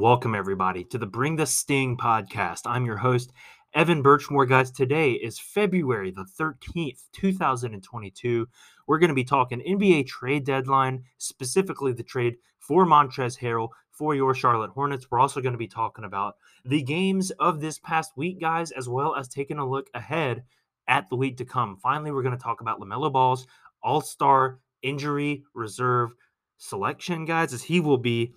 [0.00, 2.62] welcome everybody to the Bring the Sting podcast.
[2.64, 3.32] I'm your host,
[3.74, 4.48] Evan Birchmore.
[4.48, 8.48] Guys, today is February the 13th, 2022.
[8.86, 14.14] We're going to be talking NBA trade deadline, specifically the trade for Montrezl Harrell for
[14.14, 15.10] your Charlotte Hornets.
[15.10, 18.88] We're also going to be talking about the games of this past week, guys, as
[18.88, 20.44] well as taking a look ahead
[20.88, 21.76] at the week to come.
[21.76, 23.46] Finally, we're going to talk about LaMelo Ball's
[23.82, 26.14] All Star injury reserve
[26.56, 28.32] selection, guys, as he will be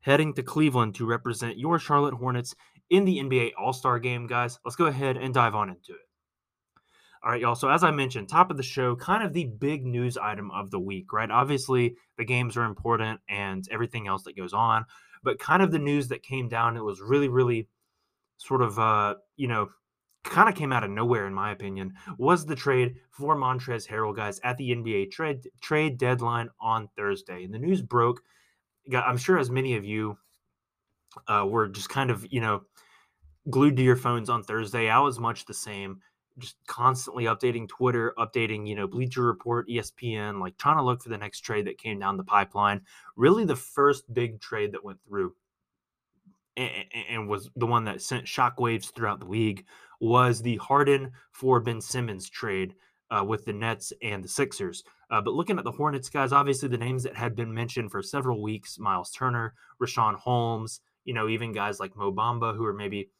[0.00, 2.54] heading to Cleveland to represent your Charlotte Hornets
[2.90, 4.58] in the NBA All Star game, guys.
[4.64, 6.08] Let's go ahead and dive on into it.
[7.22, 7.56] All right, y'all.
[7.56, 10.70] So, as I mentioned, top of the show, kind of the big news item of
[10.70, 11.30] the week, right?
[11.30, 14.84] Obviously, the games are important and everything else that goes on,
[15.24, 17.68] but kind of the news that came down, it was really, really
[18.36, 19.68] sort of, uh, you know,
[20.22, 24.14] kind of came out of nowhere, in my opinion, was the trade for Montrezl Harrell,
[24.14, 27.42] guys, at the NBA trade trade deadline on Thursday.
[27.44, 28.20] And the news broke
[28.94, 30.18] I'm sure as many of you
[31.26, 32.62] uh, were just kind of, you know,
[33.50, 34.88] glued to your phones on Thursday.
[34.88, 36.00] I was much the same,
[36.38, 41.08] just constantly updating Twitter, updating, you know, Bleacher Report, ESPN, like trying to look for
[41.08, 42.80] the next trade that came down the pipeline.
[43.16, 45.34] Really, the first big trade that went through
[46.56, 49.64] and, and was the one that sent shockwaves throughout the league
[50.00, 52.74] was the Harden for Ben Simmons trade
[53.10, 54.84] uh, with the Nets and the Sixers.
[55.10, 58.02] Uh, but looking at the Hornets, guys, obviously the names that had been mentioned for
[58.02, 62.74] several weeks Miles Turner, Richaun Holmes, you know, even guys like Mo Bamba, who are
[62.74, 63.10] maybe,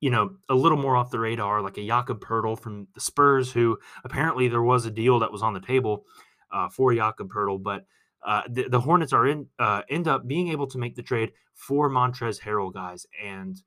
[0.00, 3.50] you know, a little more off the radar, like a Jakob Poeltl from the Spurs,
[3.50, 6.04] who apparently there was a deal that was on the table
[6.52, 7.62] uh, for Jakob Poeltl.
[7.62, 7.86] But
[8.22, 11.32] uh, the, the, Hornets are in uh, end up being able to make the trade
[11.54, 13.62] for Montrezl Harrell, guys, and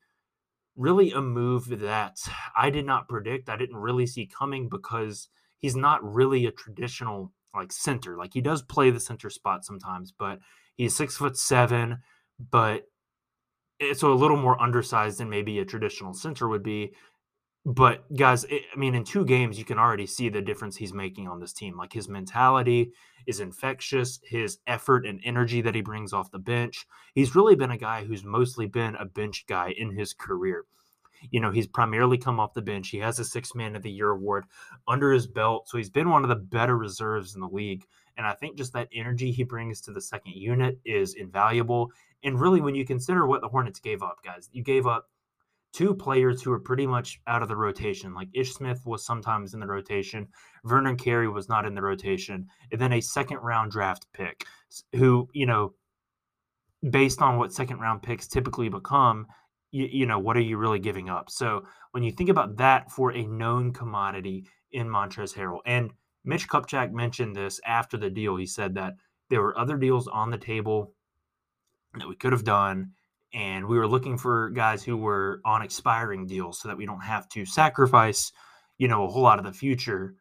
[0.75, 2.17] really a move that
[2.55, 3.49] I did not predict.
[3.49, 8.17] I didn't really see coming because he's not really a traditional like center.
[8.17, 10.39] Like he does play the center spot sometimes, but
[10.75, 11.99] he's six foot seven,
[12.51, 12.83] but
[13.79, 16.93] eh, so a little more undersized than maybe a traditional center would be.
[17.65, 20.93] But guys, it, I mean, in two games, you can already see the difference he's
[20.93, 21.77] making on this team.
[21.77, 22.91] Like his mentality
[23.25, 26.85] is infectious, his effort and energy that he brings off the bench.
[27.13, 30.65] He's really been a guy who's mostly been a bench guy in his career.
[31.31, 32.89] You know, he's primarily come off the bench.
[32.89, 34.45] He has a six man of the year award
[34.87, 35.69] under his belt.
[35.69, 37.85] So he's been one of the better reserves in the league.
[38.17, 41.91] And I think just that energy he brings to the second unit is invaluable.
[42.23, 45.09] And really, when you consider what the Hornets gave up, guys, you gave up
[45.73, 48.13] two players who are pretty much out of the rotation.
[48.13, 50.27] Like Ish Smith was sometimes in the rotation,
[50.63, 54.45] Vernon Carey was not in the rotation, and then a second round draft pick
[54.95, 55.73] who, you know,
[56.89, 59.25] based on what second round picks typically become,
[59.73, 61.29] you, you know, what are you really giving up?
[61.29, 65.91] So when you think about that for a known commodity in Montrezl Harrell, and
[66.23, 68.37] Mitch Kupchak mentioned this after the deal.
[68.37, 68.93] He said that
[69.29, 70.93] there were other deals on the table
[71.95, 72.91] that we could have done,
[73.33, 77.03] and we were looking for guys who were on expiring deals so that we don't
[77.03, 78.31] have to sacrifice,
[78.77, 80.15] you know, a whole lot of the future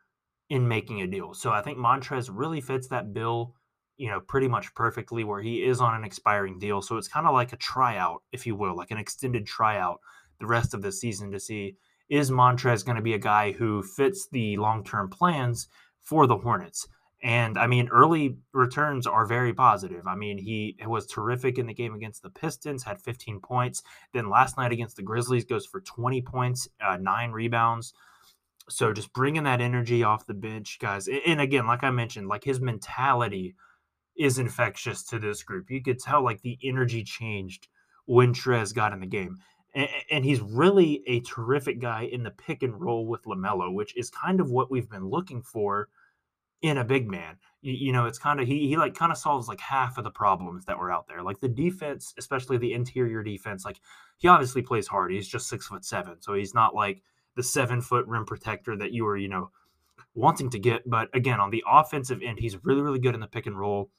[0.49, 1.35] in making a deal.
[1.35, 3.55] So I think Montrez really fits that bill
[3.97, 6.83] you know, pretty much perfectly where he is on an expiring deal.
[6.83, 10.01] So it's kind of like a tryout, if you will, like an extended tryout
[10.41, 11.77] the rest of the season to see
[12.09, 15.69] is Montrez going to be a guy who fits the long term plans
[16.03, 16.87] for the Hornets.
[17.23, 20.09] And I mean, early returns are very positive.
[20.09, 23.83] I mean, he was terrific in the game against the Pistons, had 15 points.
[24.13, 27.95] Then last night against the Grizzlies goes for 20 points, uh, nine rebounds.
[28.69, 31.09] So just bringing that energy off the bench, guys.
[31.27, 33.55] And again, like I mentioned, like his mentality
[34.17, 35.71] is infectious to this group.
[35.71, 37.69] You could tell like the energy changed
[38.07, 39.39] when Trez got in the game.
[40.11, 44.11] And, he's really a terrific guy in the pick and roll with LaMelo, which is
[44.11, 45.89] kind of what we've been looking for
[46.61, 47.37] in a big man.
[47.63, 50.05] You, you know, it's kind of he he like kind of solves like half of
[50.05, 51.23] the problems that were out there.
[51.23, 53.81] Like the defense, especially the interior defense, like
[54.19, 55.11] he obviously plays hard.
[55.11, 56.21] He's just six foot seven.
[56.21, 57.03] So he's not like
[57.37, 59.51] the seven foot rim protector that you were, you know,
[60.15, 60.89] wanting to get.
[60.89, 63.91] But again, on the offensive end, he's really, really good in the pick and roll.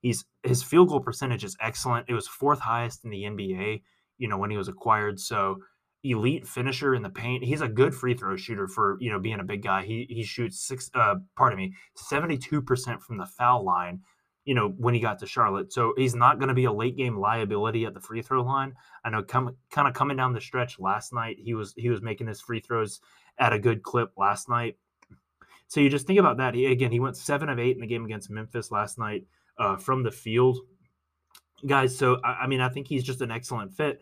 [0.00, 2.06] He's his field goal percentage is excellent.
[2.08, 3.82] It was fourth highest in the NBA,
[4.18, 5.18] you know, when he was acquired.
[5.18, 5.58] So
[6.04, 7.44] elite finisher in the paint.
[7.44, 9.84] He's a good free throw shooter for, you know, being a big guy.
[9.84, 14.00] He he shoots six uh pardon me, 72% from the foul line,
[14.44, 15.72] you know, when he got to Charlotte.
[15.72, 18.74] So he's not going to be a late game liability at the free throw line.
[19.04, 22.02] I know come kind of coming down the stretch last night, he was he was
[22.02, 23.00] making his free throws
[23.38, 24.76] at a good clip last night.
[25.66, 26.54] So you just think about that.
[26.54, 29.24] He, again, he went 7 of 8 in the game against Memphis last night
[29.58, 30.58] uh, from the field,
[31.66, 31.96] guys.
[31.96, 34.00] So I, I mean, I think he's just an excellent fit.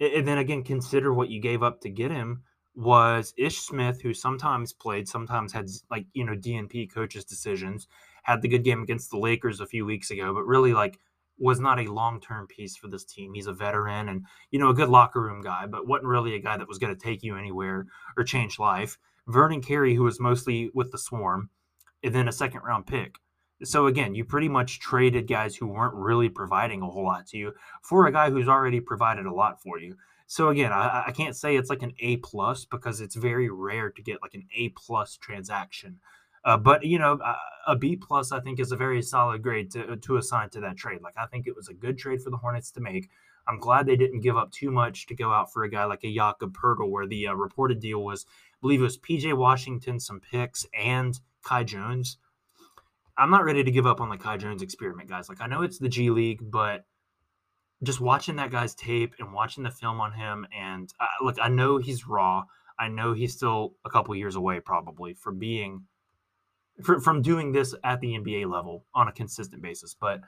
[0.00, 2.42] And then again, consider what you gave up to get him
[2.74, 7.88] was Ish Smith, who sometimes played, sometimes had like you know DNP coaches decisions.
[8.22, 10.98] Had the good game against the Lakers a few weeks ago, but really like
[11.38, 13.34] was not a long term piece for this team.
[13.34, 16.40] He's a veteran and, you know, a good locker room guy, but wasn't really a
[16.40, 17.86] guy that was going to take you anywhere
[18.16, 18.98] or change life.
[19.26, 21.50] Vernon Carey, who was mostly with the Swarm,
[22.02, 23.16] and then a second round pick.
[23.62, 27.38] So again, you pretty much traded guys who weren't really providing a whole lot to
[27.38, 29.96] you for a guy who's already provided a lot for you.
[30.26, 33.90] So again, I, I can't say it's like an A plus because it's very rare
[33.90, 36.00] to get like an A plus transaction.
[36.44, 37.18] Uh, but you know,
[37.66, 40.76] a B plus I think is a very solid grade to to assign to that
[40.76, 41.00] trade.
[41.02, 43.08] Like I think it was a good trade for the Hornets to make.
[43.48, 46.04] I'm glad they didn't give up too much to go out for a guy like
[46.04, 50.00] a Jakob Poeltl, where the uh, reported deal was, I believe it was PJ Washington,
[50.00, 52.18] some picks, and Kai Jones.
[53.18, 55.28] I'm not ready to give up on the Kai Jones experiment, guys.
[55.28, 56.84] Like I know it's the G League, but
[57.82, 61.48] just watching that guy's tape and watching the film on him, and uh, look, I
[61.48, 62.44] know he's raw.
[62.78, 65.84] I know he's still a couple years away, probably, from being
[66.82, 69.96] for, from doing this at the NBA level on a consistent basis.
[69.98, 70.20] But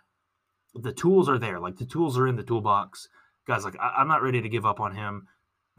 [0.75, 1.61] the tools are there.
[1.61, 3.08] Like the tools are in the toolbox.
[3.46, 5.26] Guys, like I, I'm not ready to give up on him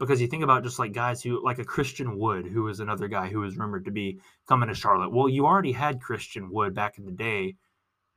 [0.00, 3.06] because you think about just like guys who like a Christian Wood, who is another
[3.06, 4.18] guy who is rumored to be
[4.48, 5.12] coming to Charlotte.
[5.12, 7.56] Well, you already had Christian Wood back in the day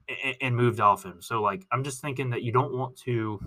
[0.07, 1.21] and, and moved off him.
[1.21, 3.39] So like I'm just thinking that you don't want to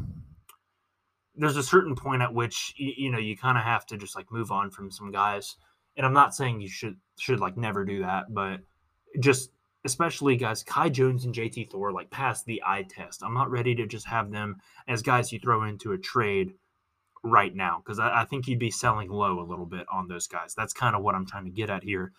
[1.34, 4.14] there's a certain point at which you, you know you kind of have to just
[4.14, 5.56] like move on from some guys.
[5.96, 8.60] And I'm not saying you should should like never do that, but
[9.18, 9.50] just
[9.86, 13.22] especially guys Kai Jones and JT Thor like pass the eye test.
[13.24, 14.56] I'm not ready to just have them
[14.88, 16.52] as guys you throw into a trade
[17.22, 20.26] right now because I, I, think you'd be selling low a little bit on those
[20.26, 20.54] guys.
[20.54, 22.12] That's kind of what I'm trying to get at here.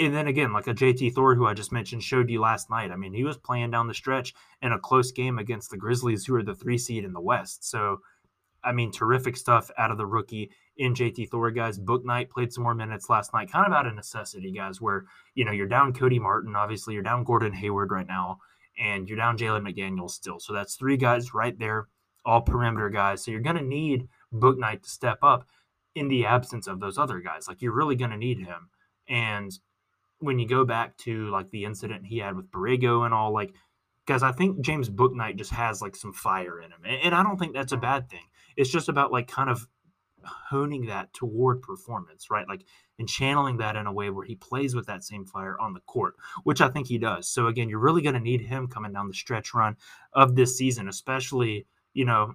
[0.00, 2.90] And then again, like a JT Thor, who I just mentioned, showed you last night.
[2.90, 6.26] I mean, he was playing down the stretch in a close game against the Grizzlies,
[6.26, 7.64] who are the three seed in the West.
[7.64, 8.00] So,
[8.62, 11.78] I mean, terrific stuff out of the rookie in JT Thor, guys.
[11.78, 15.44] Bouknight played some more minutes last night, kind of out of necessity, guys, where, you
[15.44, 18.40] know, you're down Cody Martin, obviously, you're down Gordon Hayward right now,
[18.78, 20.40] and you're down Jalen McDaniels still.
[20.40, 21.88] So that's three guys right there,
[22.24, 23.24] all perimeter guys.
[23.24, 25.46] So you're going to need Bouknight to step up
[25.94, 27.46] in the absence of those other guys.
[27.48, 28.68] Like, you're really going to need him.
[29.08, 29.52] And
[30.18, 33.54] when you go back to, like, the incident he had with Borrego and all, like,
[34.06, 36.84] guys, I think James Bouknight just has, like, some fire in him.
[36.84, 38.24] And I don't think that's a bad thing.
[38.56, 39.68] It's just about, like, kind of
[40.24, 42.48] honing that toward performance, right?
[42.48, 42.64] Like
[42.98, 45.80] and channeling that in a way where he plays with that same fire on the
[45.80, 47.28] court, which I think he does.
[47.28, 49.76] So again, you're really going to need him coming down the stretch run
[50.12, 52.34] of this season, especially, you know,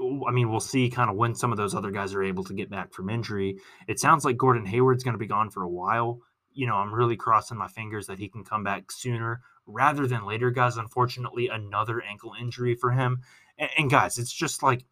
[0.00, 2.54] I mean, we'll see kind of when some of those other guys are able to
[2.54, 3.58] get back from injury.
[3.88, 6.20] It sounds like Gordon Hayward's going to be gone for a while.
[6.52, 10.24] You know, I'm really crossing my fingers that he can come back sooner rather than
[10.24, 10.76] later, guys.
[10.76, 13.22] Unfortunately, another ankle injury for him.
[13.58, 14.84] And, and guys, it's just like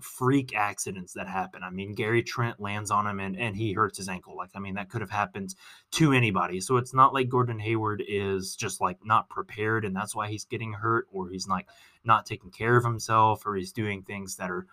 [0.00, 1.62] freak accidents that happen.
[1.62, 4.36] I mean, Gary Trent lands on him and, and he hurts his ankle.
[4.36, 5.54] Like, I mean, that could have happened
[5.92, 6.60] to anybody.
[6.60, 10.44] So it's not like Gordon Hayward is just like not prepared and that's why he's
[10.44, 11.66] getting hurt or he's like
[12.04, 14.66] not taking care of himself or he's doing things that are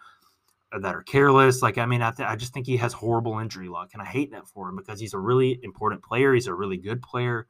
[0.77, 1.61] that are careless.
[1.61, 4.05] Like, I mean, I, th- I just think he has horrible injury luck and I
[4.05, 6.33] hate that for him because he's a really important player.
[6.33, 7.47] He's a really good player.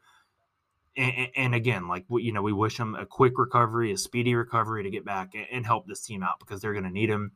[0.96, 4.84] And, and, again, like you know, we wish him a quick recovery, a speedy recovery
[4.84, 7.32] to get back and help this team out because they're going to need him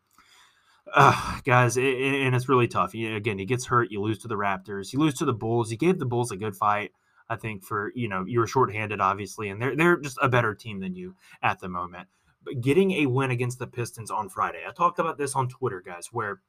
[0.94, 2.92] uh, guys, it, and it's really tough.
[2.94, 3.92] He, again, he gets hurt.
[3.92, 4.94] You lose to the Raptors.
[4.94, 5.72] You lose to the Bulls.
[5.72, 6.92] You gave the Bulls a good fight.
[7.30, 10.56] I think for you know you were shorthanded, obviously, and they're they're just a better
[10.56, 12.08] team than you at the moment.
[12.44, 15.82] But getting a win against the Pistons on Friday, I talked about this on Twitter,
[15.86, 16.40] guys, where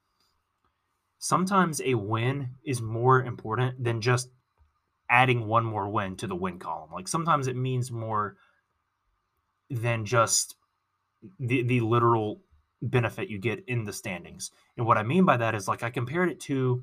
[1.18, 4.30] sometimes a win is more important than just
[5.10, 6.90] adding one more win to the win column.
[6.92, 8.36] Like sometimes it means more
[9.68, 10.54] than just
[11.40, 12.40] the the literal
[12.82, 14.50] benefit you get in the standings.
[14.76, 16.82] And what I mean by that is like I compared it to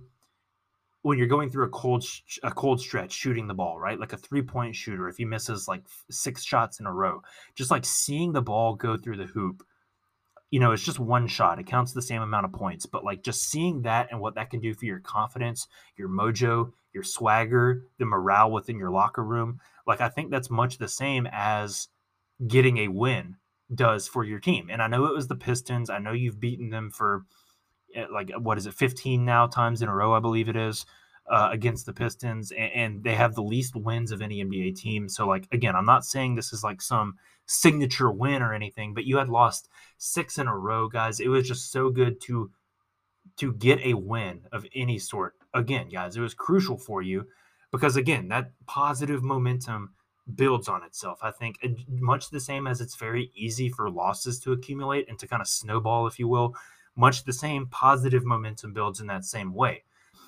[1.02, 2.04] when you're going through a cold
[2.42, 4.00] a cold stretch shooting the ball, right?
[4.00, 7.22] Like a three-point shooter if he misses like six shots in a row,
[7.54, 9.64] just like seeing the ball go through the hoop.
[10.52, 11.60] You know, it's just one shot.
[11.60, 14.50] It counts the same amount of points, but like just seeing that and what that
[14.50, 19.60] can do for your confidence, your mojo, your swagger, the morale within your locker room,
[19.86, 21.90] like I think that's much the same as
[22.48, 23.36] getting a win
[23.74, 24.70] does for your team.
[24.70, 25.90] And I know it was the Pistons.
[25.90, 27.26] I know you've beaten them for
[27.96, 30.86] eh, like what is it, 15 now times in a row, I believe it is,
[31.28, 35.10] uh, against the Pistons, and, and, they have the least wins of any NBA team.
[35.10, 37.16] So like again, I'm not saying this is like some
[37.48, 39.68] signature win or anything, but you had lost
[39.98, 41.20] six in a row, guys.
[41.20, 42.52] It was just so good to
[43.38, 45.34] to get a win of any sort.
[45.54, 47.26] Again, guys, it was crucial for you
[47.72, 49.95] because again, that positive momentum
[50.34, 51.20] builds on itself.
[51.22, 55.28] I think much the same as it's very easy for losses to accumulate and to
[55.28, 56.56] kind of snowball, if you will,
[56.96, 59.84] much the same positive momentum builds in that same way.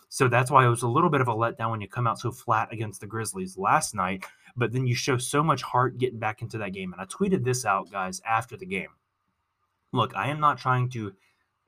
[0.09, 2.19] So that's why it was a little bit of a letdown when you come out
[2.19, 4.23] so flat against the Grizzlies last night.
[4.57, 6.91] but then you show so much heart getting back into that game.
[6.91, 8.89] And I tweeted this out, guys, after the game.
[9.93, 11.13] Look, I am not trying to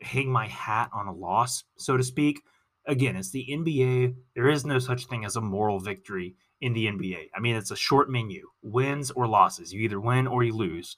[0.02, 2.42] hang my hat on a loss, so to speak.
[2.88, 4.16] Again, it's the NBA.
[4.34, 7.30] There is no such thing as a moral victory in the NBA.
[7.36, 9.74] I mean, it's a short menu wins or losses.
[9.74, 10.98] You either win or you lose.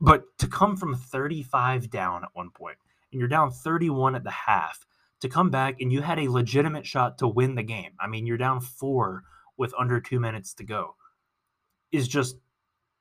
[0.00, 2.78] But to come from 35 down at one point,
[3.12, 4.86] and you're down 31 at the half,
[5.20, 7.92] to come back and you had a legitimate shot to win the game.
[7.98, 9.24] I mean, you're down four
[9.56, 10.94] with under two minutes to go,
[11.90, 12.36] is just,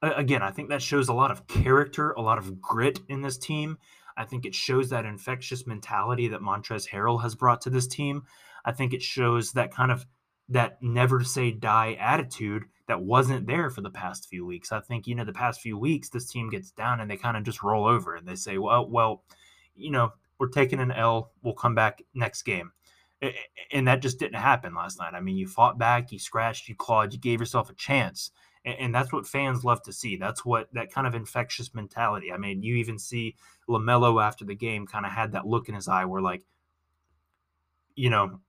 [0.02, 3.38] again, I think that shows a lot of character, a lot of grit in this
[3.38, 3.78] team.
[4.16, 8.24] I think it shows that infectious mentality that Montrezl Harrell has brought to this team.
[8.66, 10.08] I think it shows that kind of
[10.50, 14.72] that never say die attitude that wasn't there for the past few weeks.
[14.72, 17.36] I think, you know, the past few weeks, this team gets down and they kind
[17.36, 19.24] of just roll over and they say, well, well,
[19.76, 21.32] you know, we're taking an L.
[21.42, 22.72] We'll come back next game.
[23.72, 25.16] And that just didn't happen last night.
[25.16, 28.32] I mean, you fought back, you scratched, you clawed, you gave yourself a chance.
[28.64, 30.18] And that's what fans love to see.
[30.18, 32.32] That's what that kind of infectious mentality.
[32.32, 33.36] I mean, you even see
[33.68, 36.46] LaMelo after the game kind of had that look in his eye where, like,
[37.96, 38.40] you know,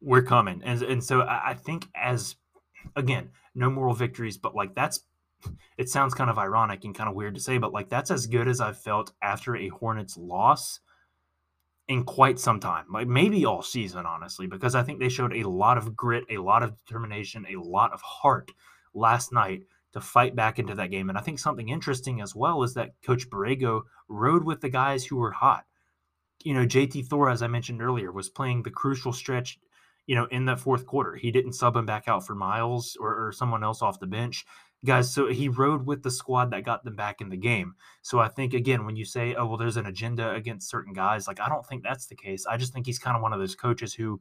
[0.00, 0.62] we're coming.
[0.64, 2.36] And, and so I think, as
[2.96, 5.00] again, no moral victories, but like that's
[5.78, 8.26] it sounds kind of ironic and kind of weird to say, but like that's as
[8.26, 10.80] good as I've felt after a Hornets loss
[11.88, 15.48] in quite some time, like maybe all season, honestly, because I think they showed a
[15.48, 18.52] lot of grit, a lot of determination, a lot of heart
[18.94, 21.08] last night to fight back into that game.
[21.08, 25.04] And I think something interesting as well is that Coach Borrego rode with the guys
[25.04, 25.64] who were hot.
[26.44, 29.58] You know, JT Thor, as I mentioned earlier, was playing the crucial stretch
[30.10, 31.14] you know, in that fourth quarter.
[31.14, 34.44] He didn't sub him back out for Miles or, or someone else off the bench.
[34.84, 37.76] Guys, so he rode with the squad that got them back in the game.
[38.02, 41.28] So I think, again, when you say, oh, well, there's an agenda against certain guys,
[41.28, 42.44] like, I don't think that's the case.
[42.44, 44.20] I just think he's kind of one of those coaches who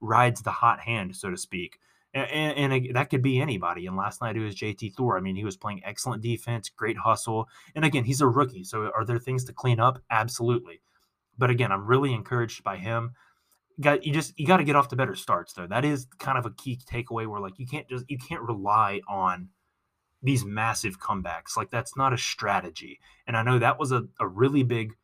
[0.00, 1.80] rides the hot hand, so to speak.
[2.12, 3.88] And, and, and, that could be anybody.
[3.88, 5.18] And last night it was JT Thor.
[5.18, 7.48] I mean, he was playing excellent defense, great hustle.
[7.74, 8.62] And again, he's a rookie.
[8.62, 10.00] So are there things to clean up?
[10.12, 10.80] Absolutely.
[11.36, 13.14] But again, I'm really encouraged by him
[13.80, 15.66] got you just you got to get off to better starts though.
[15.66, 19.00] That is kind of a key takeaway where like you can't just you can't rely
[19.08, 19.48] on
[20.22, 21.56] these massive comebacks.
[21.56, 23.00] Like that's not a strategy.
[23.26, 24.94] And I know that was a, a really big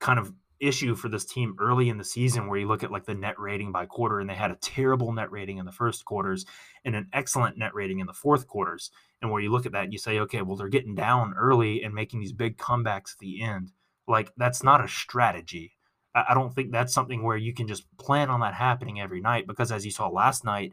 [0.00, 3.04] kind of issue for this team early in the season where you look at like
[3.04, 6.04] the net rating by quarter and they had a terrible net rating in the first
[6.04, 6.46] quarters
[6.84, 8.90] and an excellent net rating in the fourth quarters.
[9.20, 11.82] And where you look at that and you say, okay, well, they're getting down early
[11.82, 13.72] and making these big comebacks at the end.
[14.06, 15.76] Like that's not a strategy.
[16.14, 19.46] I don't think that's something where you can just plan on that happening every night
[19.46, 20.72] because as you saw last night,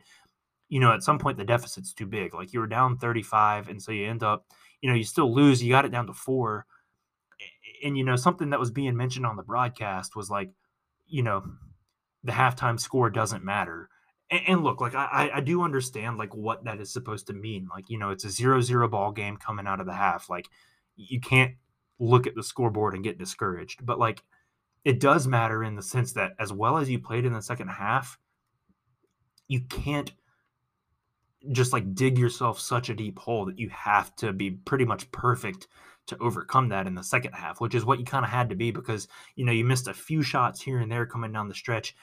[0.67, 2.33] you know, at some point the deficit's too big.
[2.33, 4.45] Like you were down 35 and so you end up,
[4.81, 6.65] you know, you still lose, you got it down to 4.
[7.83, 10.51] And you know, something that was being mentioned on the broadcast was like,
[11.07, 11.43] you know,
[12.23, 13.89] the halftime score doesn't matter.
[14.29, 17.69] And, and look, like I, I do understand like what that is supposed to mean.
[17.73, 20.29] Like, you know, it's a zero zero ball game coming out of the half.
[20.29, 20.49] Like
[20.97, 21.55] you can't
[21.97, 23.85] look at the scoreboard and get discouraged.
[23.85, 24.21] But like
[24.85, 27.67] it does matter in the sense that as well as you played in the second
[27.67, 28.17] half,
[29.47, 30.11] you can't
[31.51, 35.09] just like dig yourself such a deep hole that you have to be pretty much
[35.11, 35.67] perfect
[36.07, 38.55] to overcome that in the second half, which is what you kind of had to
[38.55, 41.55] be because you know you missed a few shots here and there coming down the
[41.55, 41.95] stretch.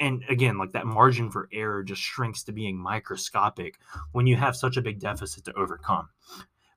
[0.00, 3.78] And again, like that margin for error just shrinks to being microscopic
[4.12, 6.08] when you have such a big deficit to overcome.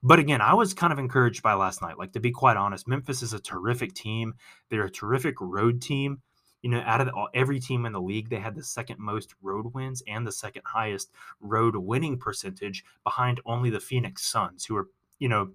[0.03, 1.97] But again, I was kind of encouraged by last night.
[1.97, 4.35] Like to be quite honest, Memphis is a terrific team.
[4.69, 6.21] They're a terrific road team.
[6.61, 9.33] You know, out of the, every team in the league, they had the second most
[9.41, 14.75] road wins and the second highest road winning percentage behind only the Phoenix Suns, who
[14.75, 14.87] are,
[15.19, 15.51] you know,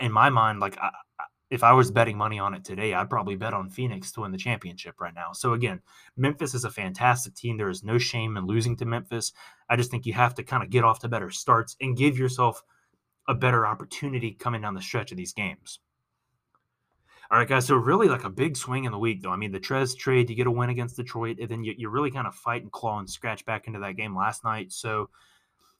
[0.00, 0.90] in my mind, like I,
[1.50, 4.30] if I was betting money on it today, I'd probably bet on Phoenix to win
[4.30, 5.32] the championship right now.
[5.32, 5.80] So again,
[6.16, 7.56] Memphis is a fantastic team.
[7.56, 9.32] There is no shame in losing to Memphis.
[9.68, 12.18] I just think you have to kind of get off to better starts and give
[12.18, 12.62] yourself–
[13.28, 15.78] a better opportunity coming down the stretch of these games.
[17.30, 17.66] All right, guys.
[17.66, 19.30] So really, like a big swing in the week, though.
[19.30, 21.88] I mean, the Trez trade, you get a win against Detroit, and then you, you
[21.88, 24.72] really kind of fight and claw and scratch back into that game last night.
[24.72, 25.10] So,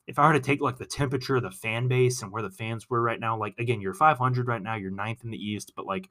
[0.06, 2.50] if I were to take like the temperature of the fan base and where the
[2.50, 5.72] fans were right now, like again, you're 500 right now, you're ninth in the East,
[5.74, 6.08] but like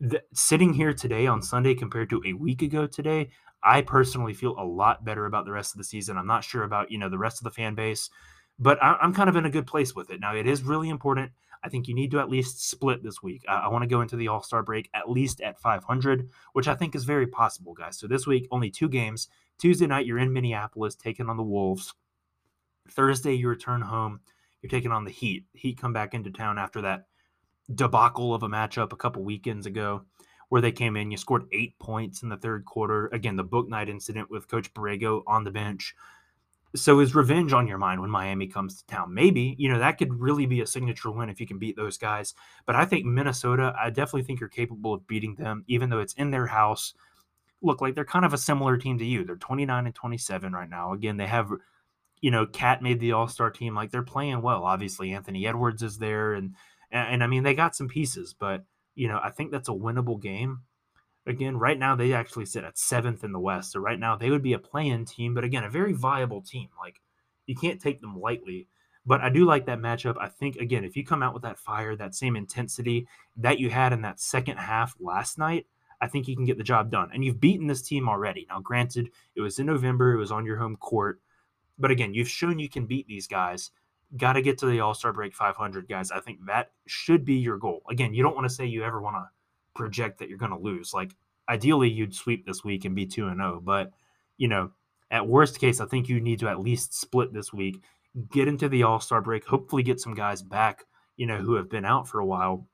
[0.00, 3.30] the, sitting here today on Sunday compared to a week ago today,
[3.64, 6.16] I personally feel a lot better about the rest of the season.
[6.16, 8.10] I'm not sure about you know the rest of the fan base
[8.58, 10.20] but I, am kind of in a good place with it.
[10.20, 11.32] Now, it is really important.
[11.62, 13.44] I think you need to at least split this week.
[13.48, 16.68] I, I want to go into the All Star break at least at 500, which
[16.68, 17.98] I think is very possible, guys.
[17.98, 19.28] So this week, only two games.
[19.58, 21.94] Tuesday night, you're in Minneapolis taking on the Wolves.
[22.90, 24.20] Thursday, you return home.
[24.62, 25.44] You're taking on the Heat.
[25.52, 27.06] Heat come back into town after that
[27.74, 30.02] debacle of a matchup a couple weekends ago
[30.48, 31.10] where they came in.
[31.10, 33.08] You scored eight points in the third quarter.
[33.08, 35.94] Again, the Bouknight incident with Coach Borrego on the bench
[36.76, 39.14] So is revenge on your mind when Miami comes to town?
[39.14, 41.96] Maybe, you know, that could really be a signature win if you can beat those
[41.96, 42.34] guys.
[42.66, 46.12] But I think Minnesota, I definitely think you're capable of beating them, even though it's
[46.14, 46.92] in their house.
[47.62, 49.24] Look, like they're kind of a similar team to you.
[49.24, 50.92] They're 29 and 27 right now.
[50.92, 51.50] Again, they have,
[52.20, 53.74] you know, KAT made the All Star team.
[53.74, 54.64] Like they're playing well.
[54.64, 56.54] Obviously, Anthony Edwards is there, and,
[56.90, 59.72] and and I mean they got some pieces, but you know I think that's a
[59.72, 60.60] winnable game
[61.30, 63.72] again, right now they actually sit at seventh in the West.
[63.72, 66.68] So right now they would be a play-in team, but again, a very viable team.
[66.78, 67.00] Like
[67.46, 68.68] you can't take them lightly.
[69.06, 70.16] But I do like that matchup.
[70.20, 73.08] I think again, if you come out with that fire, that same intensity
[73.38, 75.66] that you had in that second half last night,
[76.00, 77.10] I think you can get the job done.
[77.12, 78.46] And you've beaten this team already.
[78.48, 81.20] Now, granted, it was in November, it was on your home court.
[81.78, 83.70] But again, you've shown you can beat these guys.
[84.16, 86.10] Got to get to the All Star break 500, guys.
[86.10, 87.82] I think that should be your goal.
[87.90, 89.28] Again, you don't want to say you ever want to
[89.78, 90.92] project that you're going to lose.
[90.92, 91.14] Like
[91.48, 93.92] ideally you'd sweep this week and be 2 and 0, but
[94.36, 94.72] you know,
[95.10, 97.82] at worst case I think you need to at least split this week,
[98.30, 100.84] get into the All-Star break, hopefully get some guys back,
[101.16, 102.66] you know, who have been out for a while,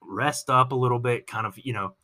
[0.00, 1.94] rest up a little bit, kind of, you know,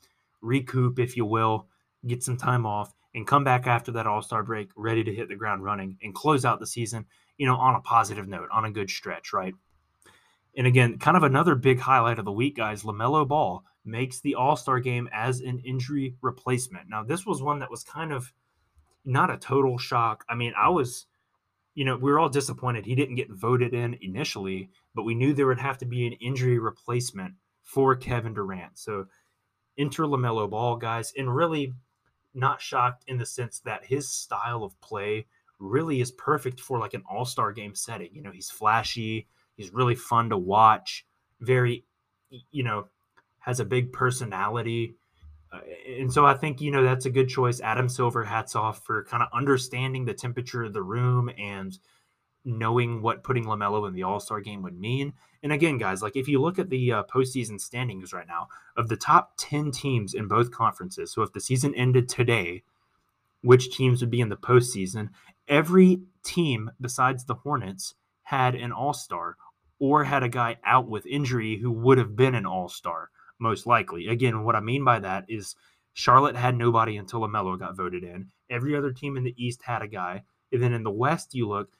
[0.43, 1.67] recoup if you will,
[2.07, 5.35] get some time off and come back after that All-Star break ready to hit the
[5.35, 7.07] ground running and close out the season,
[7.39, 9.55] you know, on a positive note, on a good stretch, right?
[10.57, 12.83] And again, kind of another big highlight of the week, guys.
[12.83, 16.89] LaMelo Ball makes the All Star game as an injury replacement.
[16.89, 18.33] Now, this was one that was kind of
[19.05, 20.25] not a total shock.
[20.29, 21.07] I mean, I was,
[21.75, 25.33] you know, we were all disappointed he didn't get voted in initially, but we knew
[25.33, 28.79] there would have to be an injury replacement for Kevin Durant.
[28.79, 29.07] So,
[29.79, 31.73] enter LaMelo Ball, guys, and really
[32.35, 35.27] not shocked in the sense that his style of play
[35.59, 38.11] really is perfect for like an all star game setting.
[38.13, 39.27] You know, he's flashy,
[39.57, 41.07] he's really fun to watch,
[41.41, 41.85] very,
[42.51, 42.89] you know,
[43.49, 44.95] has a big personality.
[45.51, 45.61] Uh,
[45.99, 47.63] and so I think, you know, that's a good choice.
[47.63, 51.77] Adam Silver, hats off for kind of understanding the temperature of the room and
[52.45, 55.15] knowing what putting LaMelo in the All Star game would mean.
[55.43, 58.91] And again, guys, like if you look at the uh, postseason standings right now, of
[58.91, 62.63] the top 10 teams in both conferences, so if the season ended today,
[63.41, 65.09] which teams would be in the postseason?
[65.49, 67.95] Every team besides the Hornets
[68.25, 69.37] had an All Star
[69.79, 73.67] or had a guy out with injury who would have been an All Star most
[73.67, 74.09] likely.
[74.09, 75.55] Again, what I mean by that is
[75.95, 78.31] Charlotte had nobody until LaMelo got voted in.
[78.51, 80.23] Every other team in the East had a guy.
[80.53, 81.71] And then in the West, you look,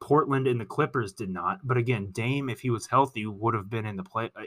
[0.00, 1.60] Portland and the Clippers did not.
[1.64, 4.30] But again, Dame, if he was healthy, would have been in the play.
[4.36, 4.42] Uh,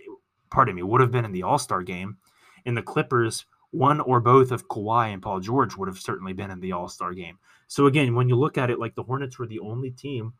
[0.52, 2.18] pardon me, would have been in the All Star game.
[2.66, 6.52] In the Clippers, one or both of Kawhi and Paul George would have certainly been
[6.52, 7.38] in the All Star game.
[7.68, 10.34] So again, when you look at it, like the Hornets were the only team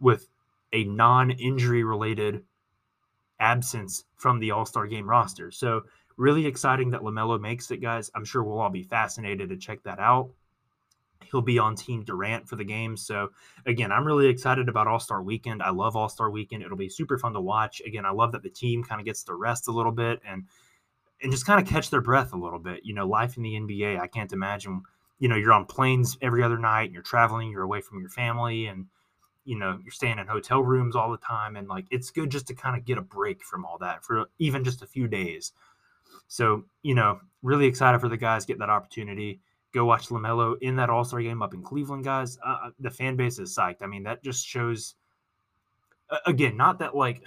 [0.00, 0.28] with
[0.72, 2.44] a non-injury related
[3.42, 5.50] absence from the All Star game roster.
[5.50, 5.82] So,
[6.16, 8.10] really exciting that LaMelo makes it, guys.
[8.14, 10.30] I'm sure we'll all be fascinated to check that out.
[11.30, 12.96] He'll be on Team Durant for the game.
[12.96, 13.30] So,
[13.66, 15.62] again, I'm really excited about All Star weekend.
[15.62, 16.62] I love All Star weekend.
[16.62, 17.82] It'll be super fun to watch.
[17.84, 20.44] Again, I love that the team kind of gets to rest a little bit and
[21.22, 22.80] and just kind of catch their breath a little bit.
[22.84, 24.82] You know, life in the NBA, I can't imagine,
[25.18, 28.08] you know, you're on planes every other night and you're traveling, you're away from your
[28.08, 28.86] family and
[29.44, 32.46] you know you're staying in hotel rooms all the time and like it's good just
[32.46, 35.52] to kind of get a break from all that for even just a few days.
[36.28, 39.40] So you know really excited for the guys get that opportunity.
[39.72, 42.38] Go watch lamelo in that all-star game up in cleveland guys.
[42.44, 43.82] Uh, uh the fan base is psyched.
[43.82, 44.94] I mean that just shows
[46.26, 47.22] again not that like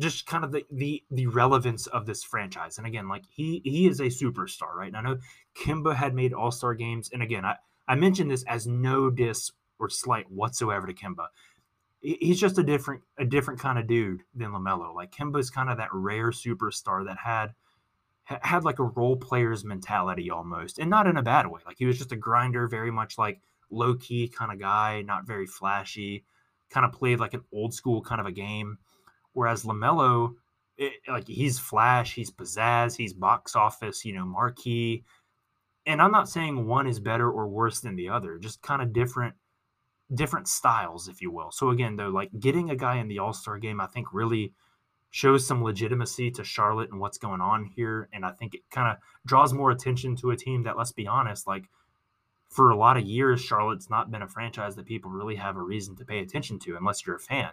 [0.00, 2.78] just kind of the, the the relevance of this franchise.
[2.78, 4.88] And again like he he is a superstar right?
[4.88, 5.18] And i know
[5.56, 7.10] Kemba had made all-star games.
[7.12, 7.56] And again i
[7.86, 11.26] i mentioned this as no diss or slight whatsoever to Kemba.
[12.00, 14.94] He's just a different a different kind of dude than Lamelo.
[14.94, 17.54] Like Kemba's kind of that rare superstar that had
[18.24, 21.60] had like a role player's mentality almost, and not in a bad way.
[21.66, 25.26] Like he was just a grinder, very much like low key kind of guy, not
[25.26, 26.24] very flashy.
[26.70, 28.78] Kind of played like an old school kind of a game.
[29.32, 30.34] Whereas Lamelo,
[30.78, 35.04] it, like he's flash, he's pizzazz, he's box office, you know, marquee.
[35.86, 38.92] And I'm not saying one is better or worse than the other, just kind of
[38.92, 39.34] different
[40.12, 41.50] different styles, if you will.
[41.50, 44.52] So again, though, like getting a guy in the All Star game, I think really
[45.10, 48.90] shows some legitimacy to Charlotte and what's going on here, and I think it kind
[48.90, 51.64] of draws more attention to a team that, let's be honest, like
[52.50, 55.62] for a lot of years, Charlotte's not been a franchise that people really have a
[55.62, 57.50] reason to pay attention to, unless you're a fan.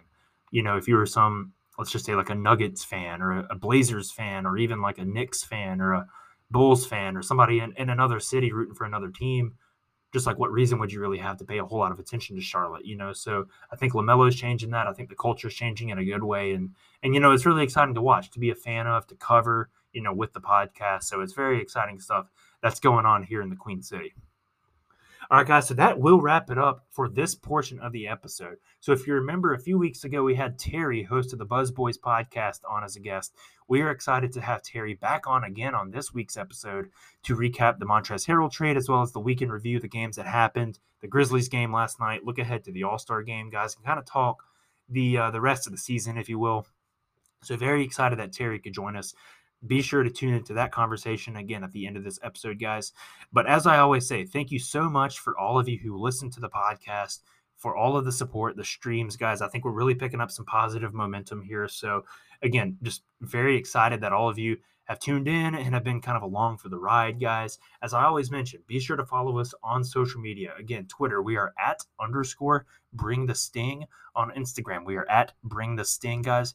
[0.50, 3.54] You know, if you were some, let's just say like a Nuggets fan or a
[3.54, 6.06] Blazers fan or even like a Knicks fan or a
[6.50, 9.54] Bulls fan or somebody in, in another city rooting for another team
[10.12, 12.36] just like what reason would you really have to pay a whole lot of attention
[12.36, 13.12] to Charlotte, you know?
[13.12, 14.86] So I think LaMelo is changing that.
[14.86, 16.52] I think the culture is changing in a good way.
[16.52, 16.70] And,
[17.02, 19.70] and, you know, it's really exciting to watch, to be a fan of, to cover,
[19.92, 21.04] you know, with the podcast.
[21.04, 22.30] So it's very exciting stuff
[22.62, 24.12] that's going on here in the Queen City.
[25.32, 25.66] All right, guys.
[25.66, 28.58] So that will wrap it up for this portion of the episode.
[28.80, 31.70] So if you remember, a few weeks ago we had Terry, host of the Buzz
[31.70, 33.34] Boys podcast, on as a guest.
[33.66, 36.90] We are excited to have Terry back on again on this week's episode
[37.22, 40.16] to recap the Montrezl Harrell trade as well as the weekend review, of the games
[40.16, 42.26] that happened, the Grizzlies game last night.
[42.26, 44.44] Look ahead to the All Star game, guys, and kind of talk
[44.90, 46.66] the uh, the rest of the season, if you will.
[47.42, 49.14] So very excited that Terry could join us
[49.66, 52.92] be sure to tune into that conversation again at the end of this episode, guys.
[53.32, 56.30] But as I always say, thank you so much for all of you who listen
[56.30, 57.20] to the podcast,
[57.56, 59.40] for all of the support, the streams, guys.
[59.40, 61.68] I think we're really picking up some positive momentum here.
[61.68, 62.04] So,
[62.42, 66.16] again, just very excited that all of you have tuned in and have been kind
[66.16, 67.60] of along for the ride, guys.
[67.80, 70.54] As I always mention, be sure to follow us on social media.
[70.58, 73.86] Again, Twitter, we are at underscore bring the sting.
[74.14, 76.54] On Instagram, we are at bring the sting, guys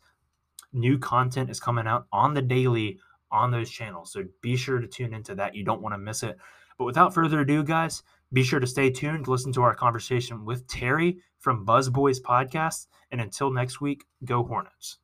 [0.78, 3.00] new content is coming out on the daily
[3.32, 4.12] on those channels.
[4.12, 5.56] So be sure to tune into that.
[5.56, 6.38] You don't want to miss it.
[6.78, 10.68] But without further ado, guys, be sure to stay tuned, listen to our conversation with
[10.68, 12.88] Terry from Buzz Boys Podcast.
[13.12, 15.00] And until next week, go Hornets.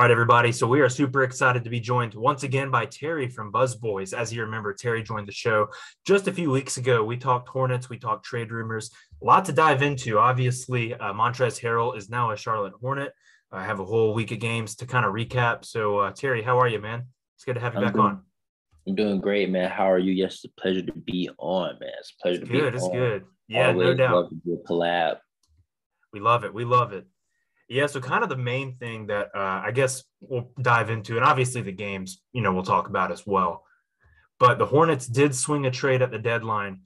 [0.00, 0.50] All right, everybody.
[0.50, 4.14] So we are super excited to be joined once again by Terry from Buzz Boys.
[4.14, 5.68] As you remember, Terry joined the show
[6.06, 7.04] just a few weeks ago.
[7.04, 10.18] We talked Hornets, we talked trade rumors, a lot to dive into.
[10.18, 13.12] Obviously, uh, Montrezl Harrell is now a Charlotte Hornet.
[13.52, 15.66] I have a whole week of games to kind of recap.
[15.66, 17.02] So, uh, Terry, how are you, man?
[17.36, 18.22] It's good to have you I'm back doing, on.
[18.88, 19.68] I'm doing great, man.
[19.68, 20.12] How are you?
[20.12, 21.90] Yes, it's a pleasure to be on, man.
[21.98, 22.90] It's a pleasure it's to good, be it's on.
[22.90, 23.24] It's good.
[23.48, 24.14] Yeah, Always no doubt.
[24.14, 25.18] Love to do a collab.
[26.14, 26.54] We love it.
[26.54, 27.04] We love it.
[27.70, 31.24] Yeah, so kind of the main thing that uh, I guess we'll dive into, and
[31.24, 33.64] obviously the games, you know, we'll talk about as well.
[34.40, 36.80] But the Hornets did swing a trade at the deadline,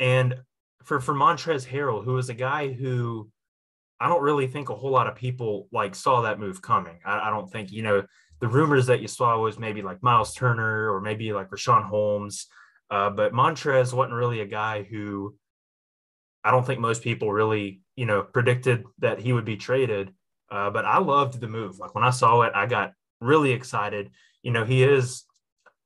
[0.00, 0.34] and
[0.82, 3.30] for for Montrezl Harrell, who is a guy who
[4.00, 6.98] I don't really think a whole lot of people like saw that move coming.
[7.06, 8.02] I, I don't think you know
[8.40, 12.48] the rumors that you saw was maybe like Miles Turner or maybe like Richaun Holmes,
[12.90, 15.36] uh, but Montrez wasn't really a guy who
[16.42, 20.12] I don't think most people really you know predicted that he would be traded.
[20.54, 21.80] Uh, but I loved the move.
[21.80, 24.10] Like when I saw it, I got really excited.
[24.42, 25.24] You know, he is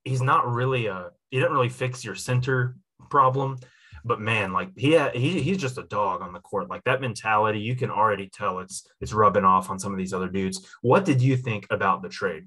[0.05, 2.77] he's not really a he didn't really fix your center
[3.09, 3.59] problem,
[4.05, 6.69] but man, like he, had, he he's just a dog on the court.
[6.69, 10.13] Like that mentality, you can already tell it's it's rubbing off on some of these
[10.13, 10.69] other dudes.
[10.83, 12.45] What did you think about the trade?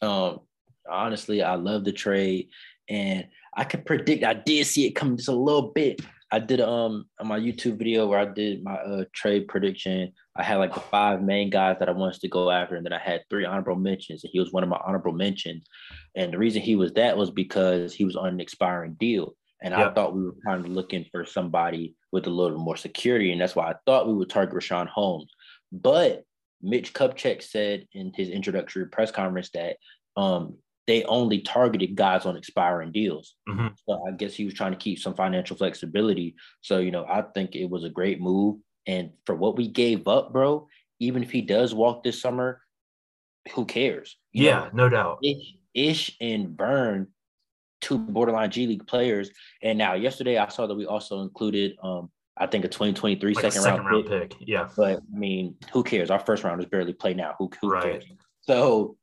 [0.00, 0.40] Um,
[0.90, 2.48] honestly, I love the trade,
[2.88, 4.24] and I could predict.
[4.24, 6.00] I did see it coming just a little bit.
[6.32, 10.12] I did um on my YouTube video where I did my uh, trade prediction.
[10.36, 12.92] I had like the five main guys that I wanted to go after, and then
[12.92, 15.66] I had three honorable mentions, and he was one of my honorable mentions.
[16.14, 19.72] And the reason he was that was because he was on an expiring deal, and
[19.72, 19.90] yep.
[19.90, 23.40] I thought we were kind of looking for somebody with a little more security, and
[23.40, 25.32] that's why I thought we would target Richaun Holmes.
[25.72, 26.24] But
[26.62, 29.76] Mitch Kupchak said in his introductory press conference that
[30.16, 30.56] um,
[30.90, 33.36] they only targeted guys on expiring deals.
[33.48, 33.68] Mm-hmm.
[33.86, 36.34] So I guess he was trying to keep some financial flexibility.
[36.62, 38.56] So, you know, I think it was a great move.
[38.88, 40.66] And for what we gave up, bro,
[40.98, 42.60] even if he does walk this summer,
[43.54, 44.16] who cares?
[44.32, 45.18] You yeah, know, no doubt.
[45.22, 47.06] Ish, Ish and Vern,
[47.80, 49.30] two borderline G League players.
[49.62, 53.44] And now yesterday I saw that we also included um I think a 2023 like
[53.44, 54.38] second, a second round, round pick.
[54.38, 54.48] pick.
[54.48, 54.68] Yeah.
[54.76, 56.10] But I mean, who cares?
[56.10, 57.36] Our first round is barely play now.
[57.38, 57.82] Who, who right.
[57.82, 58.04] cares?
[58.40, 58.96] So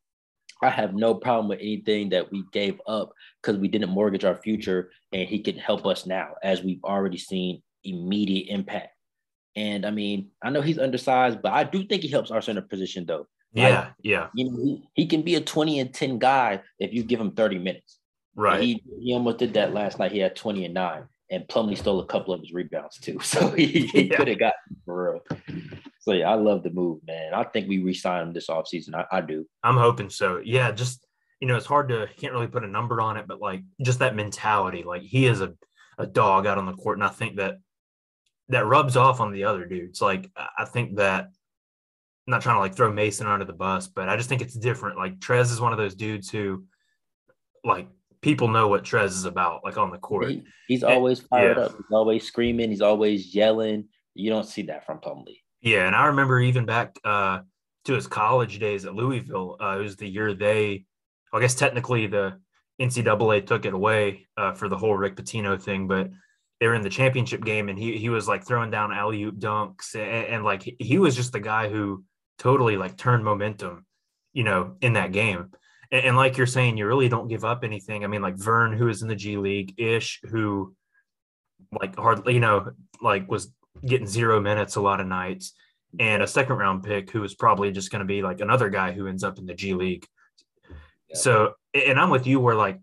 [0.61, 4.35] I have no problem with anything that we gave up because we didn't mortgage our
[4.35, 8.89] future and he can help us now as we've already seen immediate impact.
[9.55, 12.61] And I mean, I know he's undersized, but I do think he helps our center
[12.61, 13.27] position though.
[13.53, 14.27] Yeah, like, yeah.
[14.35, 17.31] You know, he, he can be a 20 and 10 guy if you give him
[17.31, 17.99] 30 minutes.
[18.35, 18.61] Right.
[18.61, 20.11] He, he almost did that last night.
[20.11, 23.19] He had 20 and 9 and Plumlee stole a couple of his rebounds too.
[23.23, 24.15] So he, he yeah.
[24.15, 25.39] could have gotten for real.
[25.99, 27.33] So yeah, I love the move, man.
[27.33, 28.95] I think we re-sign him this offseason.
[28.95, 29.45] I, I do.
[29.63, 30.41] I'm hoping so.
[30.43, 31.05] Yeah, just
[31.39, 33.99] you know, it's hard to can't really put a number on it, but like just
[33.99, 34.83] that mentality.
[34.83, 35.53] Like he is a,
[35.97, 36.97] a dog out on the court.
[36.97, 37.57] And I think that
[38.49, 40.01] that rubs off on the other dudes.
[40.01, 44.09] Like I think that I'm not trying to like throw Mason under the bus, but
[44.09, 44.97] I just think it's different.
[44.97, 46.65] Like Trez is one of those dudes who
[47.63, 47.87] like
[48.21, 50.29] people know what Trez is about, like on the court.
[50.29, 51.63] He, he's always fired yeah.
[51.63, 51.71] up.
[51.71, 52.69] He's always screaming.
[52.69, 53.85] He's always yelling.
[54.13, 55.41] You don't see that from Plumlee.
[55.61, 57.39] Yeah, and I remember even back uh,
[57.85, 59.57] to his college days at Louisville.
[59.61, 60.85] Uh, it was the year they,
[61.33, 62.39] I guess technically the
[62.81, 66.09] NCAA took it away uh, for the whole Rick Pitino thing, but
[66.59, 69.37] they were in the championship game and he he was like throwing down alley oop
[69.37, 72.03] dunks and, and like he was just the guy who
[72.39, 73.85] totally like turned momentum,
[74.33, 75.51] you know, in that game.
[75.91, 78.03] And, and, like you're saying, you really don't give up anything.
[78.03, 80.75] I mean, like Vern, who is in the G League, Ish, who
[81.71, 82.71] like hardly, you know,
[83.01, 83.51] like was
[83.85, 85.53] getting zero minutes a lot of nights,
[85.99, 88.91] and a second round pick who is probably just going to be like another guy
[88.91, 90.05] who ends up in the G League.
[91.09, 91.15] Yeah.
[91.15, 92.79] So, and I'm with you where like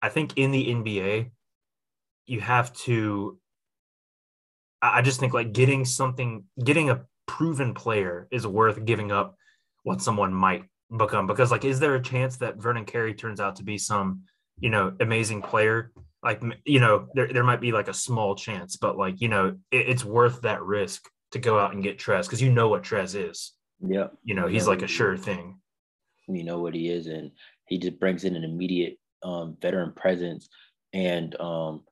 [0.00, 1.30] I think in the NBA,
[2.26, 3.38] you have to.
[4.80, 9.36] I just think like getting something, getting a proven player is worth giving up
[9.82, 10.64] what someone might
[10.96, 11.26] become.
[11.26, 14.22] Because like, is there a chance that Vernon Carey turns out to be some,
[14.60, 15.92] you know, amazing player?
[16.22, 19.56] Like, you know, there, there might be like a small chance, but like, you know,
[19.70, 22.82] it, it's worth that risk to go out and get Trez because you know what
[22.82, 23.52] Trez is.
[23.80, 24.08] Yeah.
[24.24, 25.60] You know, he's like a sure thing.
[26.26, 27.06] You know what he is.
[27.06, 27.30] And
[27.66, 30.48] he just brings in an immediate um, veteran presence.
[30.92, 31.84] And um,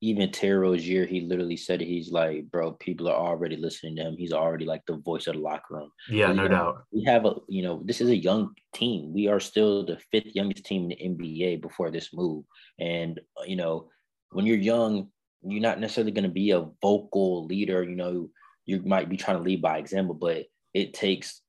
[0.00, 4.16] even Terry Rozier, he literally said he's like, bro, people are already listening to him.
[4.16, 5.90] He's already like the voice of the locker room.
[6.08, 6.84] Yeah, no know, doubt.
[6.92, 9.12] We have a, you know, this is a young team.
[9.12, 12.44] We are still the fifth youngest team in the NBA before this move.
[12.78, 13.88] And, you know,
[14.30, 15.08] when you're young,
[15.42, 17.82] you're not necessarily going to be a vocal leader.
[17.82, 18.30] You know,
[18.66, 21.40] you might be trying to lead by example, but it takes,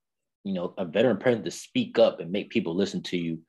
[0.44, 3.40] you know, a veteran presence to speak up and make people listen to you.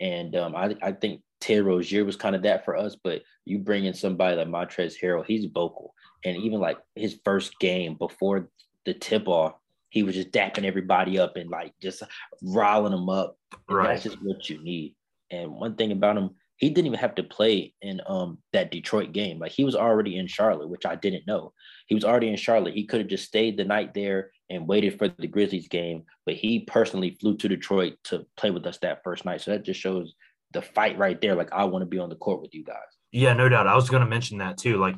[0.00, 3.58] And um, I, I think Terry Rozier was kind of that for us, but you
[3.58, 5.94] bring in somebody like Montrezl Harrell, he's vocal.
[6.24, 8.50] And even like his first game before
[8.84, 9.54] the tip off,
[9.90, 12.02] he was just dapping everybody up and like just
[12.42, 13.38] riling them up.
[13.68, 13.88] Right.
[13.88, 14.94] That's just what you need.
[15.30, 19.12] And one thing about him, he didn't even have to play in um that Detroit
[19.12, 19.38] game.
[19.38, 21.52] Like he was already in Charlotte, which I didn't know.
[21.86, 22.74] He was already in Charlotte.
[22.74, 26.34] He could have just stayed the night there and waited for the Grizzlies game, but
[26.34, 29.40] he personally flew to Detroit to play with us that first night.
[29.40, 30.14] So that just shows
[30.52, 31.34] the fight right there.
[31.34, 32.76] Like I want to be on the court with you guys.
[33.12, 33.66] Yeah, no doubt.
[33.66, 34.78] I was going to mention that too.
[34.78, 34.96] Like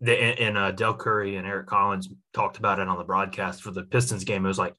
[0.00, 3.70] the and uh, Del Curry and Eric Collins talked about it on the broadcast for
[3.70, 4.44] the Pistons game.
[4.44, 4.74] It was like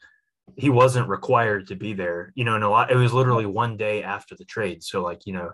[0.58, 2.32] he wasn't required to be there.
[2.36, 2.92] You know, and a lot.
[2.92, 4.84] It was literally one day after the trade.
[4.84, 5.52] So like you know,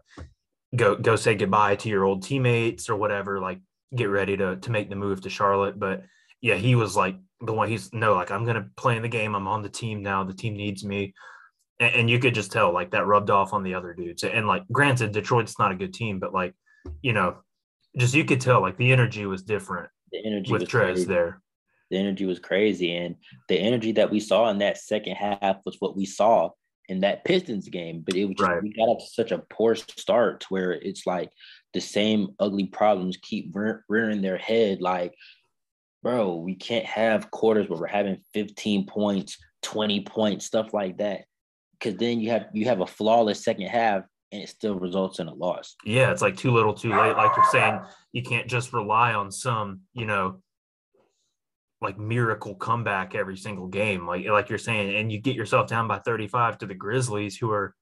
[0.75, 3.39] go go say goodbye to your old teammates or whatever.
[3.39, 3.59] Like
[3.95, 5.79] get ready to to make the move to Charlotte.
[5.79, 6.03] But
[6.41, 7.67] yeah, he was like the one.
[7.67, 9.35] He's no like I'm going to play in the game.
[9.35, 10.23] I'm on the team now.
[10.23, 11.13] The team needs me
[11.79, 14.23] and, and you could just tell like that rubbed off on the other dudes.
[14.23, 16.53] And like, granted, Detroit's not a good team, but like,
[17.01, 17.37] you know,
[17.97, 19.89] just you could tell like the energy was different.
[20.11, 21.41] The energy with Trez there.
[21.89, 23.15] The energy was crazy, and
[23.47, 26.49] the energy that we saw in that second half was what we saw
[26.89, 28.03] in that Pistons game.
[28.05, 28.61] But it was just, right.
[28.61, 31.31] we got up to such a poor start where it's like
[31.73, 33.55] the same ugly problems keep
[33.87, 34.81] rearing their head.
[34.81, 35.13] Like,
[36.03, 41.23] bro, we can't have quarters where we're having 15 points, 20 points, stuff like that
[41.79, 45.27] because then you have you have a flawless second half and it still results in
[45.27, 45.75] a loss.
[45.85, 47.15] Yeah, it's like too little, too late.
[47.15, 47.79] Like you're saying,
[48.11, 50.41] you can't just rely on some, you know,
[51.79, 54.05] like miracle comeback every single game.
[54.05, 57.51] Like like you're saying, and you get yourself down by 35 to the Grizzlies, who
[57.51, 57.73] are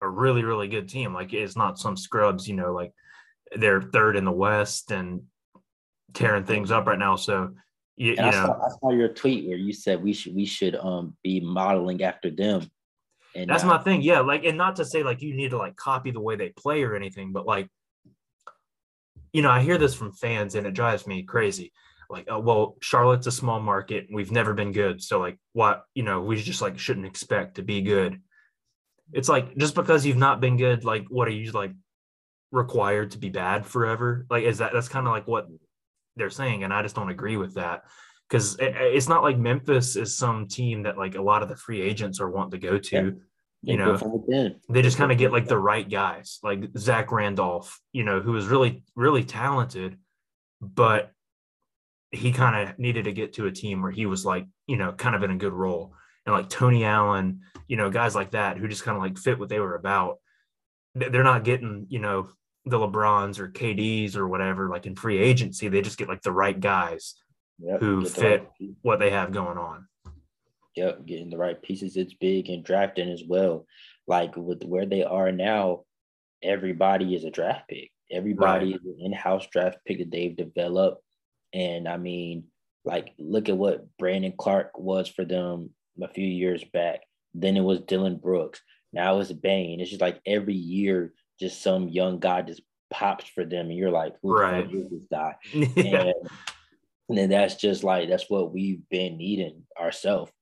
[0.00, 1.12] a really, really good team.
[1.12, 2.92] Like it's not some scrubs, you know, like
[3.56, 5.22] they're third in the West and
[6.14, 7.16] tearing things up right now.
[7.16, 7.50] So
[7.96, 10.46] you, you I, know, saw, I saw your tweet where you said we should we
[10.46, 12.70] should um be modeling after them
[13.34, 14.02] and that's uh, my thing.
[14.02, 14.20] Yeah.
[14.20, 16.82] Like, and not to say like you need to like copy the way they play
[16.82, 17.68] or anything, but like,
[19.32, 21.72] you know, I hear this from fans and it drives me crazy.
[22.08, 24.06] Like, oh, well, Charlotte's a small market.
[24.12, 25.02] We've never been good.
[25.02, 28.20] So, like, what, you know, we just like shouldn't expect to be good.
[29.12, 31.72] It's like just because you've not been good, like, what are you like
[32.52, 34.26] required to be bad forever?
[34.30, 35.48] Like, is that that's kind of like what
[36.16, 36.62] they're saying.
[36.62, 37.84] And I just don't agree with that
[38.28, 41.56] because it, it's not like Memphis is some team that like a lot of the
[41.56, 42.96] free agents are wanting to go to.
[42.96, 43.10] Yeah.
[43.66, 48.04] You know, they just kind of get like the right guys, like Zach Randolph, you
[48.04, 49.96] know, who is really, really talented,
[50.60, 51.12] but
[52.10, 54.92] he kind of needed to get to a team where he was like, you know,
[54.92, 55.94] kind of in a good role.
[56.26, 59.38] And like Tony Allen, you know, guys like that who just kind of like fit
[59.38, 60.18] what they were about.
[60.94, 62.28] They're not getting, you know,
[62.66, 65.68] the LeBrons or KDs or whatever, like in free agency.
[65.68, 67.14] They just get like the right guys
[67.58, 69.86] yep, who fit right what they have going on.
[70.76, 71.96] Yep, getting the right pieces.
[71.96, 73.66] It's big and drafting as well.
[74.06, 75.82] Like with where they are now,
[76.42, 77.90] everybody is a draft pick.
[78.10, 78.74] Everybody right.
[78.74, 81.02] is an in-house draft pick that they've developed.
[81.52, 82.44] And I mean,
[82.84, 85.70] like, look at what Brandon Clarke was for them
[86.02, 87.00] a few years back.
[87.32, 88.60] Then it was Dillon Brooks.
[88.92, 89.80] Now it's Bane.
[89.80, 93.90] It's just like every year, just some young guy just pops for them, and you're
[93.90, 94.72] like, who right.
[94.72, 95.34] is this guy?
[95.52, 96.12] yeah.
[96.12, 96.14] And
[97.08, 100.32] and then that's just like that's what we've been needing ourselves.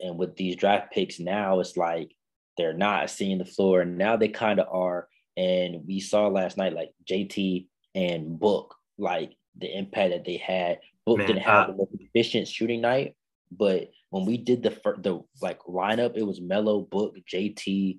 [0.00, 2.12] And with these draft picks now, it's like
[2.56, 3.80] they're not seeing the floor.
[3.80, 5.08] And now they kind of are.
[5.36, 10.80] And we saw last night, like JT and Book, like the impact that they had.
[11.06, 13.14] Book Man, didn't have uh, the most efficient shooting night,
[13.50, 17.98] but when we did the the like lineup, it was Melo, Book, JT,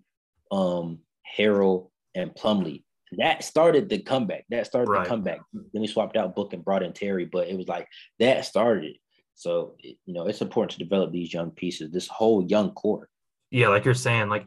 [0.52, 1.00] um,
[1.38, 2.84] Harrell, and Plumlee
[3.18, 4.46] that started the comeback.
[4.50, 5.04] That started right.
[5.04, 5.40] the comeback.
[5.54, 7.88] Then we swapped out Book and brought in Terry, but it was like
[8.20, 8.96] that started.
[9.36, 13.10] So you know, it's important to develop these young pieces, this whole young core.
[13.52, 14.46] Yeah, like you're saying, like,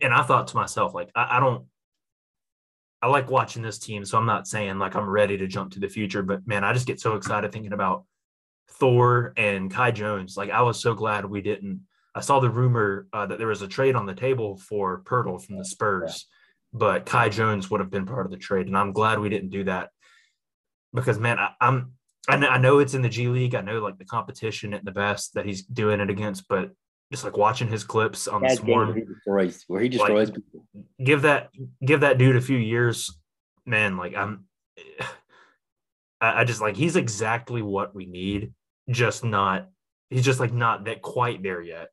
[0.00, 1.66] and I thought to myself, like, I, I don't,
[3.02, 4.04] I like watching this team.
[4.04, 6.72] So I'm not saying like I'm ready to jump to the future, but man, I
[6.72, 8.04] just get so excited thinking about
[8.72, 10.36] Thor and Kai Jones.
[10.36, 11.82] Like I was so glad we didn't.
[12.14, 15.44] I saw the rumor uh, that there was a trade on the table for Poeltl
[15.44, 16.36] from the Spurs, yeah.
[16.72, 19.50] But Kai Jones would have been part of the trade, and I'm glad we didn't
[19.50, 19.90] do that
[20.92, 21.92] because man, I, I'm
[22.28, 23.54] I know, it's in the G League.
[23.54, 26.70] I know like the competition at the best that he's doing it against, but
[27.10, 30.36] just like watching his clips on the swarm, where he destroys, where he destroys like,
[30.36, 30.64] people.
[31.02, 31.50] Give that
[31.84, 33.18] give that dude a few years,
[33.66, 33.96] man.
[33.96, 34.44] Like I'm,
[36.20, 38.52] I, I just like he's exactly what we need,
[38.88, 39.68] just not.
[40.10, 41.88] He's just like not that quite there yet.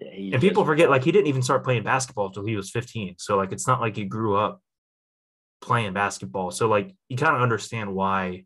[0.00, 3.16] Yeah, and people forget like he didn't even start playing basketball until he was 15.
[3.18, 4.62] So like it's not like he grew up
[5.60, 6.50] playing basketball.
[6.50, 8.44] So like you kind of understand why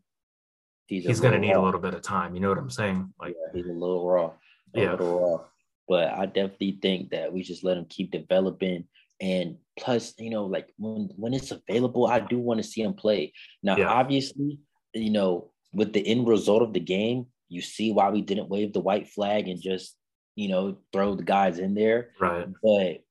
[0.87, 2.33] he's, he's going to need a little bit of time.
[2.33, 3.13] You know what I'm saying?
[3.19, 4.31] Like yeah, he's a little raw.
[4.75, 4.91] A yeah.
[4.91, 5.41] little raw.
[5.87, 8.85] But I definitely think that we just let him keep developing.
[9.21, 12.93] And plus, you know, like when when it's available, I do want to see him
[12.93, 13.33] play.
[13.61, 13.87] Now, yeah.
[13.87, 14.59] obviously,
[14.93, 18.73] you know, with the end result of the game, you see why we didn't wave
[18.73, 19.95] the white flag and just,
[20.35, 22.09] you know, throw the guys in there.
[22.19, 22.47] Right.
[22.61, 23.03] But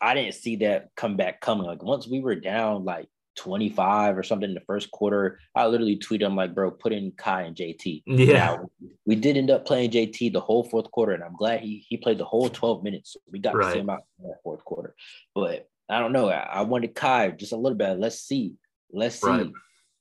[0.00, 1.66] I didn't see that come back coming.
[1.66, 5.38] Like once we were down like 25 or something in the first quarter.
[5.54, 8.02] I literally tweeted, I'm like, bro, put in Kai and JT.
[8.06, 8.32] Yeah.
[8.32, 8.70] Now,
[9.06, 11.96] we did end up playing JT the whole fourth quarter, and I'm glad he he
[11.96, 13.16] played the whole 12 minutes.
[13.30, 13.66] we got right.
[13.66, 14.94] to see him out in that fourth quarter.
[15.34, 16.28] But I don't know.
[16.28, 17.98] I, I wanted Kai just a little bit.
[17.98, 18.54] Let's see.
[18.92, 19.28] Let's see.
[19.28, 19.50] Right.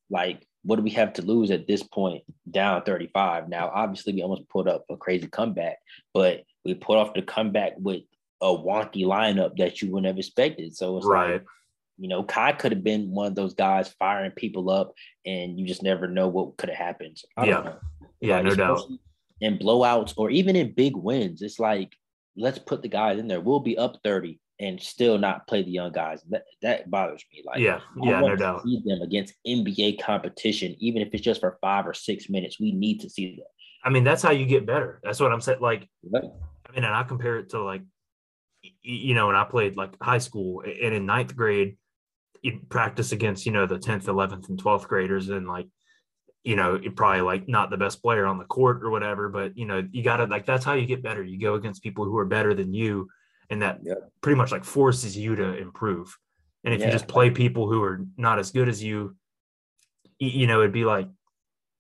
[0.09, 3.49] Like, what do we have to lose at this point down 35?
[3.49, 5.77] Now, obviously, we almost put up a crazy comeback,
[6.13, 8.03] but we put off the comeback with
[8.41, 10.75] a wonky lineup that you wouldn't have expected.
[10.75, 11.33] So it's right.
[11.33, 11.45] like
[11.97, 14.93] you know, Kai could have been one of those guys firing people up,
[15.25, 17.17] and you just never know what could have happened.
[17.43, 17.73] yeah,
[18.19, 18.81] yeah, like, no doubt.
[19.41, 21.95] In blowouts or even in big wins, it's like
[22.35, 23.41] let's put the guys in there.
[23.41, 26.23] We'll be up thirty and still not play the young guys.
[26.29, 27.43] That that bothers me.
[27.45, 28.63] Like, yeah, yeah, no doubt.
[28.63, 32.59] See them against NBA competition, even if it's just for five or six minutes.
[32.59, 33.47] We need to see that.
[33.83, 34.99] I mean, that's how you get better.
[35.03, 35.59] That's what I'm saying.
[35.59, 36.19] Like, I
[36.75, 37.81] mean, and I compare it to like,
[38.81, 41.77] you know, when I played like high school and in ninth grade,
[42.43, 45.67] you practice against you know the 10th 11th and 12th graders and like
[46.43, 49.57] you know you're probably like not the best player on the court or whatever but
[49.57, 52.17] you know you gotta like that's how you get better you go against people who
[52.17, 53.09] are better than you
[53.49, 53.97] and that yep.
[54.21, 56.15] pretty much like forces you to improve
[56.63, 56.87] and if yeah.
[56.87, 59.15] you just play people who are not as good as you
[60.19, 61.07] you know it'd be like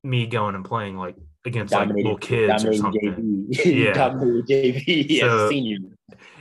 [0.03, 5.77] me going and playing like against like little kids or something yeah JV so, senior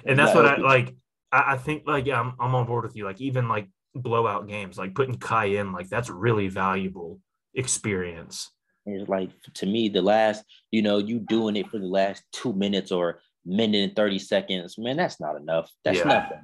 [0.04, 0.94] and that's what I like
[1.32, 4.78] I, I think like I'm, I'm on board with you like even like blowout games,
[4.78, 7.20] like putting Kai in, like that's really valuable
[7.54, 8.50] experience.
[8.86, 12.52] It's like to me, the last, you know, you doing it for the last two
[12.52, 15.70] minutes or minute and 30 seconds, man, that's not enough.
[15.84, 16.04] That's yeah.
[16.04, 16.40] nothing.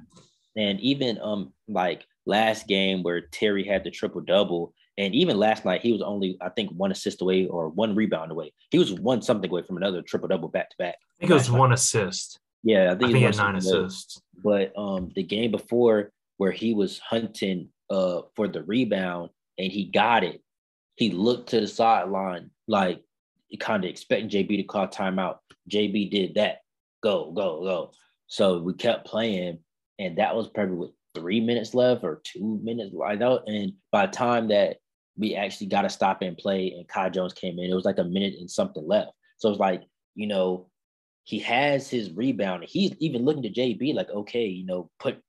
[0.55, 5.63] And even um like last game where Terry had the triple double, and even last
[5.63, 8.53] night he was only I think one assist away or one rebound away.
[8.69, 10.95] He was one something away from another triple double back to back.
[11.17, 12.37] I think it was one assist.
[12.61, 14.21] Yeah, I think, I think he had nine assists.
[14.43, 19.85] But um the game before where he was hunting uh for the rebound and he
[19.85, 20.41] got it.
[20.97, 23.01] He looked to the sideline like
[23.57, 25.37] kind of expecting JB to call timeout.
[25.71, 26.59] JB did that.
[27.01, 27.91] Go, go, go.
[28.27, 29.59] So we kept playing,
[29.97, 33.43] and that was probably with three minutes left or two minutes like that.
[33.47, 34.77] And by the time that
[35.19, 37.99] we actually got to stop and play, and Kai Jones came in, it was like
[37.99, 39.11] a minute and something left.
[39.37, 39.83] So it's like,
[40.15, 40.69] you know,
[41.23, 42.65] he has his rebound.
[42.67, 45.21] He's even looking to JB like, okay, you know, put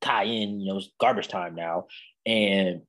[0.00, 1.86] Kai in, you know, it's garbage time now.
[2.26, 2.82] And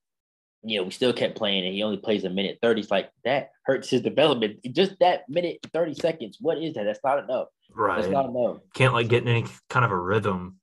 [0.63, 2.81] you know, we still kept playing and he only plays a minute 30.
[2.81, 4.59] It's like that hurts his development.
[4.73, 6.37] Just that minute 30 seconds.
[6.39, 6.83] What is that?
[6.83, 7.47] That's not enough.
[7.73, 8.01] Right.
[8.01, 8.57] That's not enough.
[8.73, 10.57] Can't like get in any kind of a rhythm.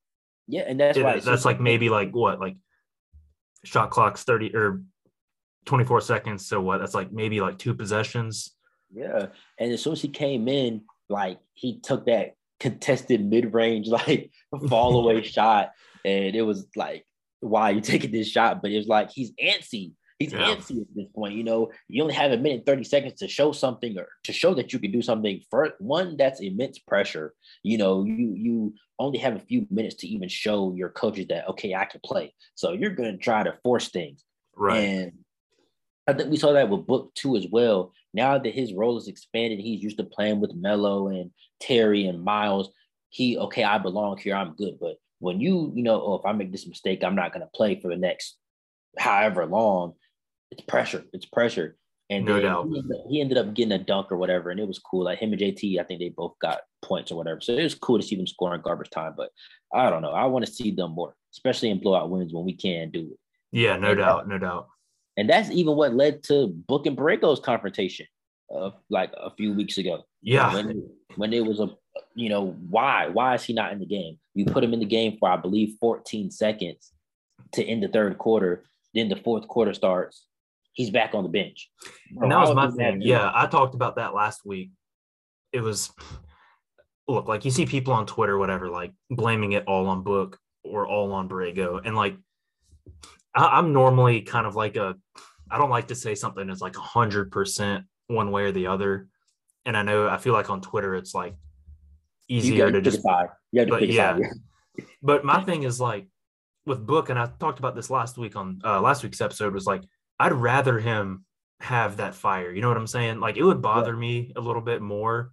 [0.49, 2.57] Yeah, and that's why that's like maybe like what, like
[3.65, 4.83] shot clock's 30 or
[5.67, 6.47] 24 seconds.
[6.47, 6.79] So what?
[6.79, 8.55] That's like maybe like two possessions.
[8.93, 9.27] Yeah.
[9.59, 14.31] And as soon as he came in, like he took that contested mid-range, like
[14.69, 15.73] fall away shot
[16.07, 17.05] and it was like,
[17.41, 18.62] why are you taking this shot?
[18.62, 19.93] But it was like he's antsy.
[20.19, 20.55] He's yeah.
[20.55, 21.35] antsy at this point.
[21.35, 24.55] You know, you only have a minute 30 seconds to show something or to show
[24.55, 25.43] that you can do something.
[25.51, 27.35] First, one, that's immense pressure.
[27.62, 31.49] You know, you you only have a few minutes to even show your coaches that
[31.49, 32.33] okay, I can play.
[32.55, 34.25] So you're gonna try to force things.
[34.57, 34.79] Right.
[34.79, 35.12] And
[36.07, 37.93] I think we saw that with Book two as well.
[38.15, 41.31] Now that his role is expanded, he's used to playing with Mello and
[41.61, 42.71] Terry and Miles.
[43.11, 44.35] He okay, I belong here.
[44.35, 44.79] I'm good.
[44.81, 47.51] But when you, you know, oh, if I make this mistake, I'm not going to
[47.55, 48.37] play for the next
[48.99, 49.95] however long.
[50.51, 51.05] It's pressure.
[51.13, 51.77] It's pressure.
[52.09, 52.69] And no doubt.
[52.69, 55.05] He ended, up, he ended, up, getting a dunk or whatever, and it was cool.
[55.05, 57.41] Like him and JT, I think they both got points or whatever.
[57.41, 59.15] So it was cool to see them scoring garbage time.
[59.17, 59.31] But
[59.75, 60.13] I don't know.
[60.13, 63.19] I want to see them more, especially in blowout wins when we can do it.
[63.51, 64.69] Yeah, no doubt, no doubt.
[65.17, 68.07] And that's even what led to Book and Borrego's confrontation,
[68.55, 70.05] uh, like a few weeks ago.
[70.23, 71.71] Yeah, When, when it was a,
[72.14, 73.09] you know, why?
[73.09, 74.19] Why is he not in the game?
[74.35, 76.93] You put him in the game for, I believe, 14 seconds
[77.53, 78.64] to end the third quarter.
[78.95, 80.27] Then the fourth quarter starts.
[80.73, 81.71] He's back on the bench.
[82.12, 83.01] Bro, and that was my thing.
[83.01, 84.71] Yeah, I talked about that last week.
[85.53, 85.91] It was
[87.09, 90.87] look like you see people on Twitter, whatever, like blaming it all on Book or
[90.87, 92.17] all on Borrego, and like
[93.37, 94.97] I, I'm normally kind of like a
[95.51, 98.66] I don't like to say something is like a hundred percent one way or the
[98.66, 99.09] other,
[99.64, 101.37] and I know I feel like on Twitter it's like
[102.28, 103.28] easier to just a side.
[103.53, 104.18] You have to but yeah.
[105.03, 106.07] But my thing is like
[106.66, 109.66] with Book, and I talked about this last week on uh, last week's episode was
[109.66, 109.82] like
[110.18, 111.24] I'd rather him
[111.61, 112.53] have that fire.
[112.53, 113.20] You know what I'm saying?
[113.20, 115.32] Like it would bother me a little bit more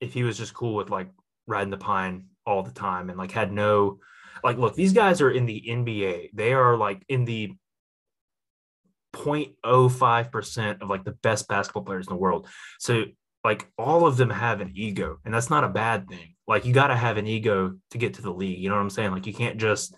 [0.00, 1.08] if he was just cool with like
[1.46, 4.00] riding the pine all the time and like had no
[4.44, 6.30] like look, these guys are in the NBA.
[6.34, 7.52] They are like in the
[9.14, 12.46] 0.05% of like the best basketball players in the world.
[12.78, 13.04] So
[13.42, 16.34] like all of them have an ego and that's not a bad thing.
[16.46, 18.58] Like you got to have an ego to get to the league.
[18.58, 19.12] You know what I'm saying?
[19.12, 19.94] Like you can't just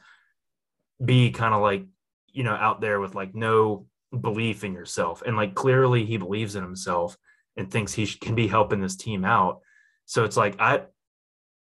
[1.04, 1.84] be kind of like,
[2.32, 3.86] you know, out there with like no
[4.20, 5.22] belief in yourself.
[5.26, 7.16] And like clearly he believes in himself
[7.56, 9.60] and thinks he can be helping this team out.
[10.04, 10.82] So it's like, I,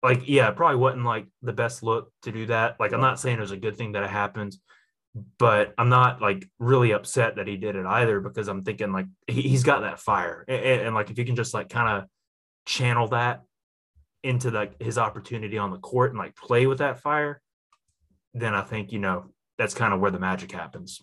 [0.02, 2.78] like, yeah, it probably wasn't like the best look to do that.
[2.78, 4.56] Like, I'm not saying it was a good thing that it happened,
[5.38, 9.06] but I'm not like really upset that he did it either because I'm thinking like
[9.26, 10.44] he, he's got that fire.
[10.46, 12.08] And, and, like, if you can just like kind of
[12.66, 13.42] channel that
[14.22, 17.40] into like his opportunity on the court and like play with that fire,
[18.34, 19.26] then I think, you know,
[19.58, 21.02] that's kind of where the magic happens.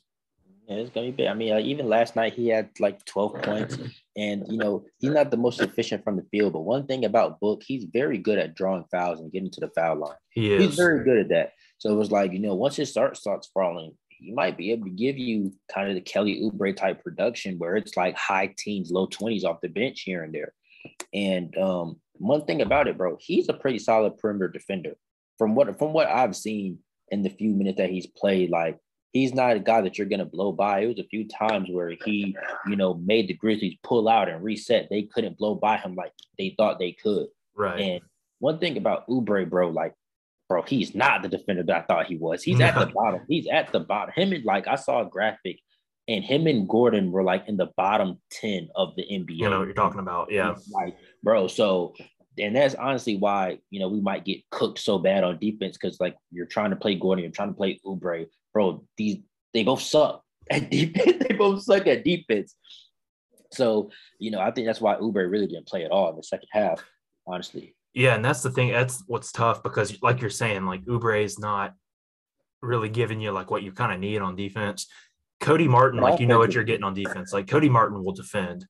[0.68, 1.28] Yeah, it's gonna be big.
[1.28, 3.78] I mean, uh, even last night he had like 12 points,
[4.18, 6.54] and you know he's not the most efficient from the field.
[6.54, 9.70] But one thing about Book, he's very good at drawing fouls and getting to the
[9.70, 10.18] foul line.
[10.32, 11.52] He He's very good at that.
[11.78, 14.86] So it was like you know once his start starts falling, he might be able
[14.86, 18.92] to give you kind of the Kelly Oubre type production where it's like high teens,
[18.92, 20.54] low 20s off the bench here and there.
[21.14, 24.94] And um, one thing about it, bro, he's a pretty solid perimeter defender.
[25.38, 28.80] From what from what I've seen in the few minutes that he's played, like
[29.16, 30.82] he's not a guy that you're gonna blow by.
[30.82, 32.36] It was a few times where he,
[32.68, 34.90] you know, made the Grizzlies pull out and reset.
[34.90, 37.28] They couldn't blow by him like they thought they could.
[37.56, 37.80] right.
[37.80, 38.02] And
[38.40, 39.94] one thing about Oubre, bro, like,
[40.50, 42.44] bro, he's not the defender that I thought he was.
[42.44, 43.22] He's at the bottom.
[43.30, 44.14] He's at the bottom.
[44.14, 45.60] Him and like I saw a graphic,
[46.10, 49.38] and him and Gordon were like in the bottom ten of the NBA.
[49.38, 50.30] you know what you're talking about.
[50.30, 50.56] Yeah.
[50.72, 51.94] Like, bro, so
[52.38, 56.02] and that's honestly why you know we might get cooked so bad on defense because
[56.02, 58.26] like you're trying to play Gordon, you're trying to play Oubre,
[58.56, 58.84] bro.
[58.98, 59.18] These
[59.54, 61.24] they both suck at defense.
[61.28, 62.56] they both suck at defense.
[63.52, 66.24] So you know, I think that's why Oubre really didn't play at all in the
[66.24, 66.84] second half.
[67.28, 68.72] Honestly, Yeah, and that's the thing.
[68.72, 71.74] That's what's tough because, like you're saying, like Oubre is not
[72.62, 74.88] really giving you like what you kind of need on defense.
[75.42, 77.34] Cody Martin, like you know what you're getting on defense.
[77.34, 78.66] Like Cody Martin will defend,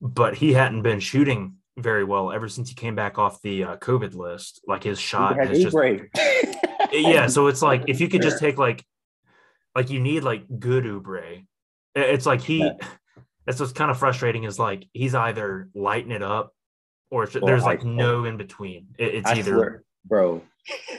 [0.00, 3.76] but he hadn't been shooting very well ever since he came back off the uh,
[3.76, 4.60] COVID list.
[4.66, 5.76] Like his shot has just
[6.92, 7.26] yeah.
[7.26, 8.84] So it's like if you could just take like
[9.74, 11.44] like you need like good Oubre.
[11.96, 12.58] I- It's like he.
[12.58, 12.72] Yeah.
[13.46, 16.52] That's what's kind of frustrating is like he's either lighting it up
[17.10, 18.88] or it's, Or there's like ice no in between.
[18.98, 20.42] It- it's I either swear, bro.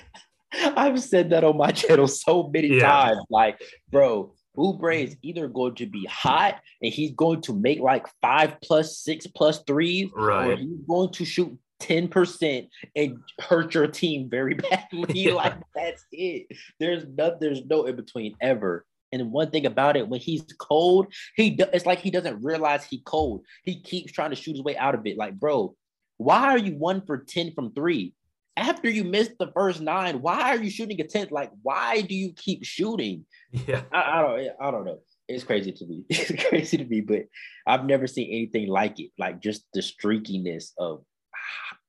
[0.54, 2.82] I've said that on my channel so many Yeah.
[2.90, 3.20] times.
[3.30, 3.62] Like,
[3.92, 8.58] bro, Oubre is either going to be hot and he's going to make like five
[8.64, 10.58] plus, six plus threes, or right.
[10.58, 15.22] he's going to shoot 10% and hurt your team very badly.
[15.22, 15.34] Yeah.
[15.34, 16.48] Like, that's it.
[16.80, 18.86] There's no, there's no in between ever.
[19.12, 22.86] And one thing about it, when he's cold, he do, it's like he doesn't realize
[22.86, 23.44] he cold.
[23.64, 25.18] He keeps trying to shoot his way out of it.
[25.18, 25.76] Like, bro,
[26.18, 28.14] why are you one for 10 from three?
[28.56, 31.32] After you missed the first nine, why are you shooting a 10th?
[31.32, 33.26] Like, why do you keep shooting?
[33.52, 33.84] Yeah.
[33.92, 35.00] I, I don't I don't know.
[35.30, 36.04] It's crazy to me.
[36.10, 37.24] It's crazy to me, but
[37.66, 39.12] I've never seen anything like it.
[39.18, 41.04] Like just the streakiness of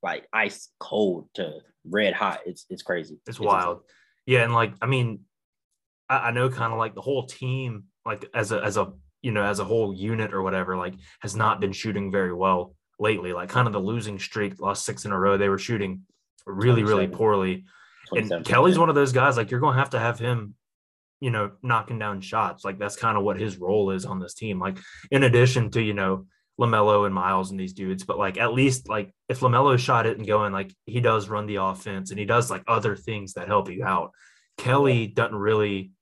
[0.02, 2.40] like ice cold to red hot.
[2.46, 3.18] It's it's crazy.
[3.26, 3.80] It's wild.
[4.26, 5.20] Yeah, and like I mean,
[6.08, 8.92] I, I know kind of like the whole team, like as a as a
[9.22, 12.74] you know as a whole unit or whatever, like has not been shooting very well
[12.98, 13.32] lately.
[13.32, 15.36] Like kind of the losing streak, lost six in a row.
[15.36, 16.02] They were shooting
[16.46, 17.64] really really poorly.
[18.12, 19.36] And Kelly's one of those guys.
[19.36, 20.54] Like you're going to have to have him,
[21.20, 22.64] you know, knocking down shots.
[22.64, 24.58] Like that's kind of what his role is on this team.
[24.58, 24.78] Like
[25.10, 26.26] in addition to you know
[26.60, 30.18] Lamelo and Miles and these dudes, but like at least like if Lamelo shot it
[30.18, 33.48] and going, like he does run the offense and he does like other things that
[33.48, 34.12] help you out.
[34.58, 35.92] Kelly doesn't really,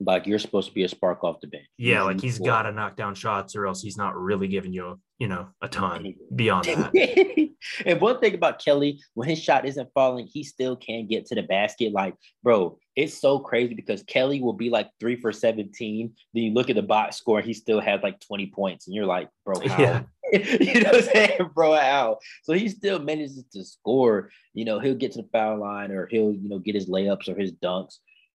[0.00, 1.66] like you're supposed to be a spark off the bench.
[1.76, 4.98] yeah, like he's got to knock down shots or else he's not really giving you
[5.18, 7.50] you know, a ton beyond that.
[7.84, 11.34] and one thing about Kelly, when his shot isn't falling, he still can get to
[11.34, 11.92] the basket.
[11.92, 12.14] Like,
[12.44, 16.12] bro, it's so crazy because Kelly will be like three for 17.
[16.34, 18.86] Then you look at the box score, he still has like 20 points.
[18.86, 19.82] And you're like, bro, how?
[19.82, 20.02] Yeah.
[20.32, 21.74] you know what I'm saying, bro?
[21.74, 22.18] How?
[22.44, 24.30] So he still manages to score.
[24.54, 27.28] You know, he'll get to the foul line or he'll, you know, get his layups
[27.28, 27.96] or his dunks.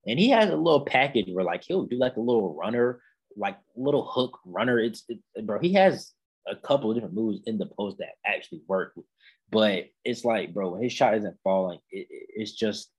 [0.06, 3.00] And he has a little package where like he'll do like a little runner,
[3.36, 4.78] like little hook runner.
[4.78, 6.12] It's, it, bro, he has
[6.50, 8.94] a couple of different moves in the post that actually work.
[9.50, 12.90] But it's like, bro, when his shot isn't falling, it, it's just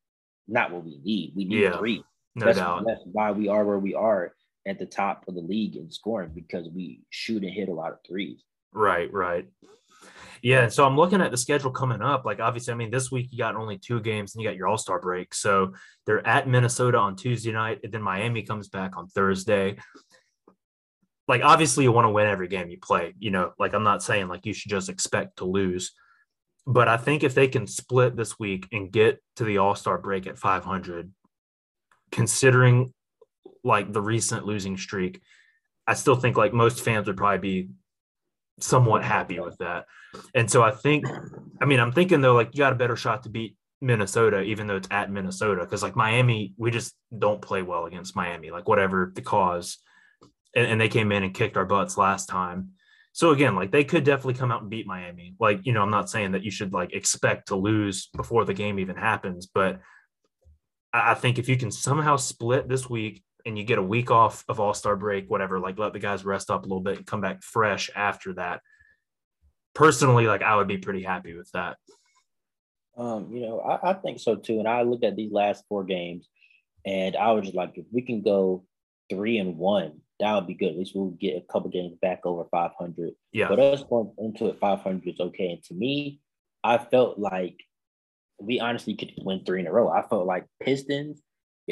[0.48, 1.34] not what we need.
[1.36, 2.04] We need yeah, three.
[2.36, 2.84] No that's, doubt.
[2.88, 4.34] That's why we are where we are
[4.68, 7.92] at the top of the league in scoring because we shoot and hit a lot
[7.92, 8.44] of threes.
[8.74, 9.48] Right, right.
[10.42, 12.24] Yeah, so I'm looking at the schedule coming up.
[12.24, 14.68] Like, obviously, I mean, this week you got only two games and you got your
[14.68, 15.34] All Star break.
[15.34, 15.74] So
[16.06, 19.78] they're at Minnesota on Tuesday night, and then Miami comes back on Thursday
[21.30, 24.04] like obviously you want to win every game you play you know like i'm not
[24.04, 25.94] saying like you should just expect to lose
[26.68, 30.28] but i think if they can split this week and get to the all-star break
[30.28, 31.14] at 500
[32.12, 32.94] considering
[33.64, 35.22] like the recent losing streak
[35.88, 37.70] i still think like most fans would probably be
[38.62, 39.86] somewhat happy with that.
[40.36, 41.06] And so i think
[41.62, 44.68] i mean i'm thinking though like you got a better shot to beat minnesota even
[44.68, 48.68] though it's at minnesota because like miami we just don't play well against miami like
[48.68, 49.78] whatever the cause
[50.56, 52.72] and, and they came in and kicked our butts last time.
[53.12, 55.36] So again, like they could definitely come out and beat Miami.
[55.40, 58.54] Like, you know, I'm not saying that you should like expect to lose before the
[58.54, 59.80] game even happens, but
[60.94, 64.44] I think if you can somehow split this week and you get a week off
[64.48, 67.06] of All Star break, whatever, like let the guys rest up a little bit and
[67.06, 68.62] come back fresh after that.
[69.76, 71.78] Personally, like I would be pretty happy with that.
[72.98, 74.60] Um, you know, I, I think so too.
[74.60, 76.28] And I looked at these last four games,
[76.86, 78.66] and I was just like, if we can go
[79.10, 80.72] three and one, that would be good.
[80.72, 83.12] At least we'll get a couple games back over 500.
[83.32, 83.48] Yeah.
[83.48, 85.52] But us going into it 500 is okay.
[85.52, 86.20] And to me,
[86.64, 87.60] I felt like
[88.40, 89.90] we honestly could win three in a row.
[89.90, 91.22] I felt like Pistons.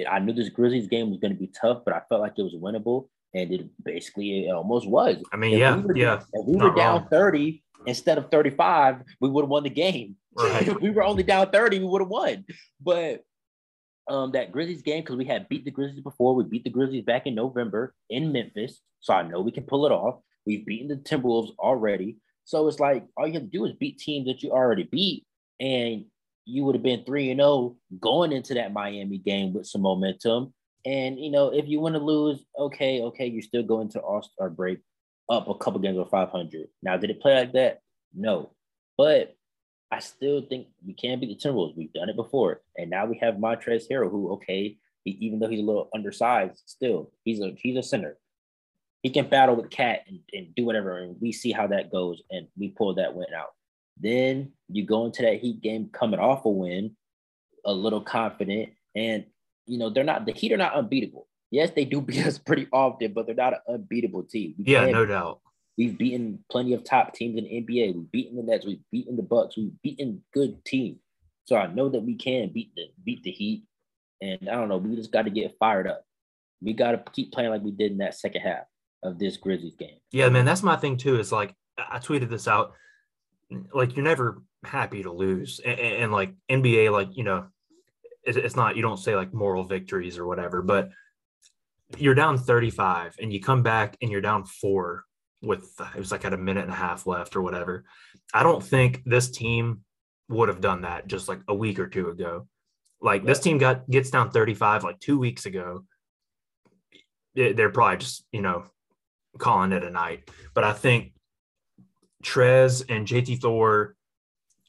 [0.10, 2.43] I knew this Grizzlies game was going to be tough, but I felt like it
[2.43, 5.18] was winnable, and it basically it almost was.
[5.34, 6.22] I mean, if yeah, we were, yeah.
[6.34, 7.08] If we were down wrong.
[7.10, 10.16] 30 instead of 35, we would have won the game.
[10.38, 10.68] Right.
[10.68, 12.45] if we were only down 30, we would have won.
[12.80, 13.24] But
[14.10, 16.36] um, that Grizzlies game because we had beat the Grizzlies before.
[16.36, 19.86] We beat the Grizzlies back in November in Memphis, so I know we can pull
[19.86, 20.20] it off.
[20.45, 23.99] We've beaten the Timberwolves already, so it's like all you have to do is beat
[23.99, 25.26] teams that you already beat,
[25.60, 26.05] and
[26.45, 29.82] you would have been three and zero oh going into that Miami game with some
[29.82, 30.53] momentum.
[30.86, 34.24] And you know, if you want to lose, okay, okay, you're still go into All
[34.24, 34.80] Star break
[35.30, 36.68] up a couple games with 500.
[36.82, 37.80] Now, did it play like that?
[38.16, 38.51] No,
[38.97, 39.36] but
[39.92, 41.78] I still think we can beat the Timberwolves.
[41.78, 45.48] We've done it before, and now we have Montrezl Harrell, who okay, he, even though
[45.48, 48.18] he's a little undersized, still he's a he's a center.
[49.04, 52.22] He can battle with KAT and, and do whatever, and we see how that goes,
[52.30, 53.54] and we pull that win out.
[54.00, 56.96] Then you go into that Heat game coming off a win,
[57.66, 59.26] a little confident, and
[59.66, 61.28] you know they're not the Heat are not unbeatable.
[61.50, 64.56] Yes, they do beat us pretty often, but they're not an unbeatable team.
[64.58, 65.40] We yeah, no doubt.
[65.78, 67.95] We've beaten plenty of top teams in the NBA.
[67.95, 68.65] We've beaten the Nets.
[68.65, 69.57] We've beaten the Bucks.
[69.57, 70.99] We've beaten good teams.
[71.45, 73.63] So I know that we can beat the beat the Heat.
[74.21, 74.78] And I don't know.
[74.78, 76.03] We just got to get fired up.
[76.61, 78.65] We got to keep playing like we did in that second half
[79.03, 79.99] of this Grizzlies game.
[80.11, 80.45] Yeah, man.
[80.45, 81.19] That's my thing too.
[81.19, 82.73] Is like I tweeted this out.
[83.71, 87.47] Like you're never happy to lose, and, and like NBA, like you know,
[88.23, 90.89] it's not you don't say like moral victories or whatever, but
[91.97, 95.05] you're down 35 and you come back and you're down four
[95.42, 97.86] with it was like at a minute and a half left or whatever.
[98.34, 99.82] I don't think this team
[100.30, 102.48] would have done that just like a week or two ago.
[103.02, 103.28] Like yeah.
[103.28, 105.86] this team got gets down 35 like two weeks ago.
[107.36, 108.66] They're probably just, you know,
[109.38, 110.30] calling it a night.
[110.56, 111.14] But I think
[112.24, 113.96] Trez and JT Thor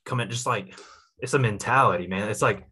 [0.05, 0.79] come in just like
[1.19, 2.29] it's a mentality, man.
[2.29, 2.67] It's like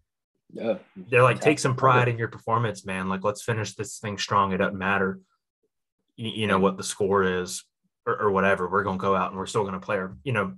[0.52, 0.74] yeah.
[0.96, 3.08] they're like take some pride in your performance, man.
[3.08, 4.52] Like let's finish this thing strong.
[4.52, 5.20] It doesn't matter,
[6.16, 7.64] you, you know, what the score is
[8.06, 10.32] or, or whatever, we're going to go out and we're still going to play, you
[10.32, 10.54] know,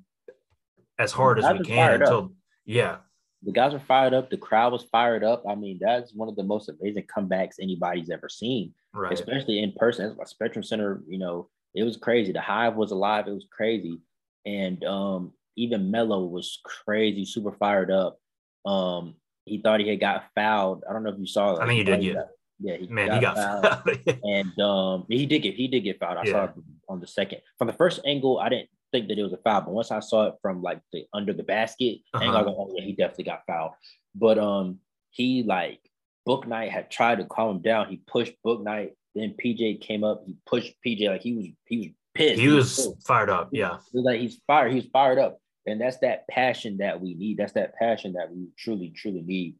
[0.98, 2.30] as hard as we can until, up.
[2.64, 2.96] yeah.
[3.44, 4.30] The guys were fired up.
[4.30, 5.44] The crowd was fired up.
[5.48, 9.12] I mean, that's one of the most amazing comebacks anybody's ever seen, right.
[9.12, 10.14] especially in person.
[10.18, 12.32] That's Spectrum Center, you know, it was crazy.
[12.32, 13.28] The hive was alive.
[13.28, 14.00] It was crazy.
[14.44, 18.18] And um, even Melo was crazy, super fired up.
[18.64, 20.82] Um, he thought he had got fouled.
[20.88, 21.62] I don't know if you saw that.
[21.62, 22.22] I mean, you did, yeah.
[22.60, 24.18] Yeah, he man, got he got fouled, fouled.
[24.24, 26.18] and um, he did get he did get fouled.
[26.18, 26.32] I yeah.
[26.32, 26.50] saw it
[26.88, 27.40] on the second.
[27.58, 30.00] From the first angle, I didn't think that it was a foul, but once I
[30.00, 32.24] saw it from like the under the basket, uh-huh.
[32.24, 33.72] angle, I go, oh yeah, he definitely got fouled.
[34.14, 34.78] But um,
[35.10, 35.80] he like
[36.26, 37.88] Bouknight had tried to calm him down.
[37.88, 38.92] He pushed Bouknight.
[39.14, 40.22] Then PJ came up.
[40.26, 42.40] He pushed PJ like he was he was pissed.
[42.40, 43.06] He was pissed.
[43.06, 43.48] fired up.
[43.52, 43.78] Yeah.
[43.92, 44.72] Was like he's fired.
[44.72, 47.38] He's fired up, and that's that passion that we need.
[47.38, 49.56] That's that passion that we truly, truly need.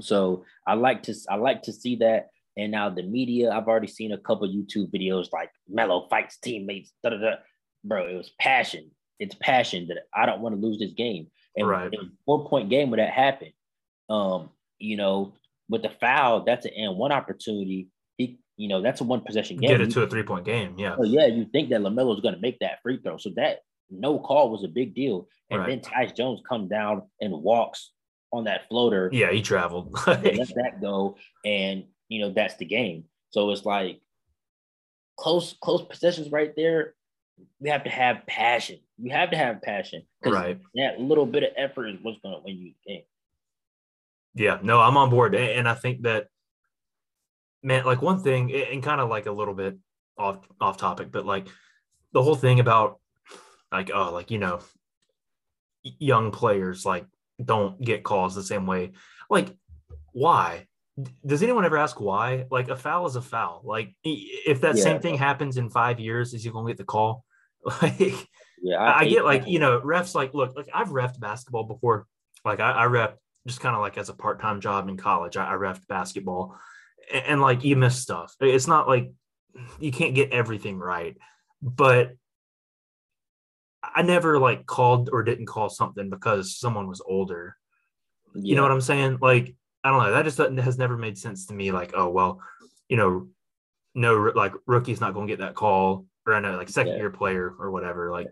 [0.00, 2.28] So I like to I like to see that.
[2.56, 6.92] And now the media, I've already seen a couple YouTube videos like Melo fights teammates.
[7.02, 7.34] Da, da, da.
[7.84, 8.90] Bro, it was passion.
[9.18, 11.28] It's passion that I don't want to lose this game.
[11.56, 11.92] And Right.
[11.92, 13.52] it was a four point game when that happened.
[14.08, 15.34] Um, you know,
[15.68, 17.88] with the foul, that's an and one opportunity.
[18.18, 19.70] He, you know, that's a one possession game.
[19.70, 20.74] Get it to a three point game.
[20.78, 20.96] Yeah.
[20.96, 23.16] so yeah, you think that Lamelo's going to make that free throw.
[23.18, 25.28] So that no call was a big deal.
[25.50, 25.68] And Right.
[25.68, 27.92] then Tyus Jones comes down and walks
[28.32, 29.08] on that floater.
[29.12, 29.30] Yeah.
[29.32, 29.92] He traveled.
[30.06, 33.04] Let that go, and you know that's the game.
[33.30, 34.00] So it's like
[35.16, 36.94] close, close possessions right there.
[37.60, 38.78] We have to have passion.
[38.98, 40.58] You have to have passion right.
[40.74, 43.02] that little bit of effort is what's going to win you the game.
[44.34, 46.28] Yeah, no, I'm on board, and I think that,
[47.62, 49.78] man, like one thing, and kind of like a little bit
[50.18, 51.48] off off topic, but like
[52.12, 52.98] the whole thing about
[53.72, 54.60] like oh, like you know,
[55.82, 57.06] young players like
[57.42, 58.92] don't get calls the same way.
[59.30, 59.54] Like,
[60.12, 60.66] why?
[61.26, 62.46] Does anyone ever ask why?
[62.50, 63.60] Like a foul is a foul.
[63.64, 64.82] Like if that Yeah.
[64.82, 67.24] same thing happens in five years, is he gonna get the call?
[67.82, 68.28] Like
[68.62, 69.50] Yeah, I, I get like that.
[69.50, 72.06] you know refs like look like I've refed basketball before
[72.44, 73.14] like I, I ref
[73.46, 76.56] just kind of like as a part time job in college I, I refed basketball
[77.12, 79.10] and, and like you miss stuff it's not like
[79.80, 81.16] you can't get everything right
[81.60, 82.12] but
[83.82, 87.56] I never like called or didn't call something because someone was older
[88.34, 91.46] you know what I'm saying like I don't know that just has never made sense
[91.46, 92.40] to me like oh well
[92.88, 93.28] you know
[93.94, 96.98] no like rookie's not going to get that call or I know like second Yeah.
[96.98, 98.28] year player or whatever like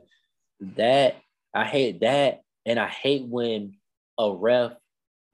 [0.76, 1.16] that
[1.54, 3.74] I hate that, and I hate when
[4.18, 4.72] a ref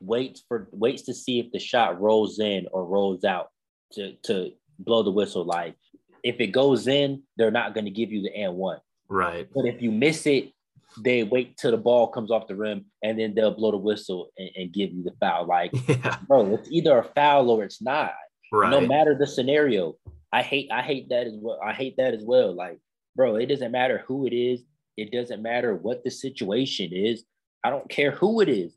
[0.01, 3.49] waits for waits to see if the shot rolls in or rolls out
[3.93, 5.45] to to blow the whistle.
[5.45, 5.77] Like
[6.23, 8.81] if it goes in, they're not going to give you the and one.
[9.09, 10.53] right But if you miss it,
[10.99, 14.31] they wait till the ball comes off the rim and then they'll blow the whistle
[14.39, 15.47] and, and give you the foul.
[15.47, 18.13] Like, Yeah, bro, it's either a foul or it's not.
[18.53, 18.71] right.
[18.71, 19.97] No matter the scenario.
[20.33, 21.59] I hate I hate that as well.
[21.65, 22.55] I hate that as well.
[22.55, 22.79] Like,
[23.17, 24.63] bro, it doesn't matter who it is.
[24.97, 27.25] It doesn't matter what the situation is.
[27.65, 28.73] I don't care who it is.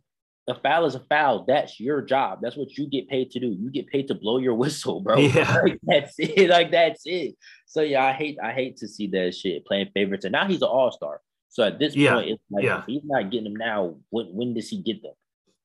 [0.49, 1.45] A foul is a foul.
[1.45, 2.39] That's your job.
[2.41, 3.47] That's what you get paid to do.
[3.57, 5.17] You get paid to blow your whistle, bro.
[5.17, 5.61] Yeah.
[5.63, 6.49] Like, that's it.
[6.49, 7.35] Like that's it.
[7.67, 10.25] So yeah, I hate I hate to see that shit playing favorites.
[10.25, 11.21] And now he's an all-star.
[11.53, 12.79] So at this Yeah, point, it's like yeah.
[12.79, 13.95] if he's not getting them now.
[14.09, 15.13] When when does he get them?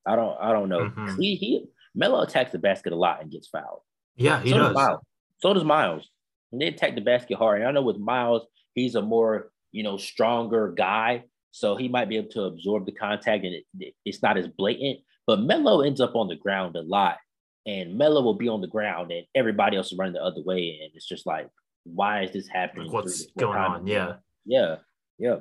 [0.05, 0.91] I don't I don't know.
[0.91, 1.19] Mhm.
[1.19, 1.65] He he
[1.95, 3.81] Melo attacks the basket a lot and gets fouled.
[4.15, 4.75] Yeah, he so does.
[4.75, 4.99] Miles.
[5.39, 6.07] So does Miles.
[6.51, 7.61] And they attack the basket hard.
[7.61, 11.25] And I know with Miles, he's a more, you know, stronger guy.
[11.51, 14.99] So he might be able to absorb the contact and it, it's not as blatant.
[15.25, 17.17] But Melo ends up on the ground a lot.
[17.65, 20.79] And Melo will be on the ground and everybody else is running the other way.
[20.83, 21.49] And it's just like,
[21.83, 22.85] why is this happening?
[22.85, 23.87] Like, what's three to four going on?
[23.87, 24.15] Yeah.
[24.45, 24.75] Yeah.
[25.17, 25.37] Yeah.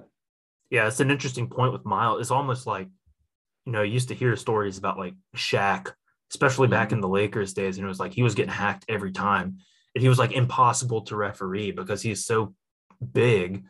[0.71, 2.21] Yeah, it's an interesting point with Miles.
[2.21, 2.89] It's almost like,
[3.65, 5.93] you know, you used to hear stories about like Shaq,
[6.31, 6.97] especially back Mm-hmm.
[6.97, 9.59] in the Lakers days, and it was like he was getting hacked every time.
[9.95, 12.55] And he was like impossible to referee because he's so
[13.13, 13.65] big.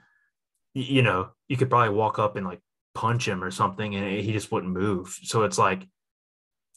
[0.75, 2.61] You know, you could probably walk up and like
[2.95, 5.17] punch him or something and he just wouldn't move.
[5.23, 5.87] So it's like,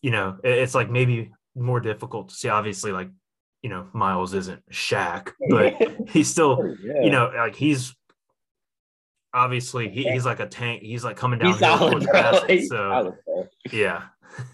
[0.02, 2.48] you know, it's like maybe more difficult to see.
[2.50, 3.10] Obviously, like,
[3.62, 5.76] you know, Miles isn't Shaq, but
[6.10, 7.02] he's still yeah.
[7.02, 7.96] you know, like he's
[9.34, 10.82] obviously he, he's like a tank.
[10.82, 12.14] He's like coming down he's solid, the bro.
[12.22, 12.50] basket.
[12.50, 13.18] He's So
[13.72, 14.04] yeah,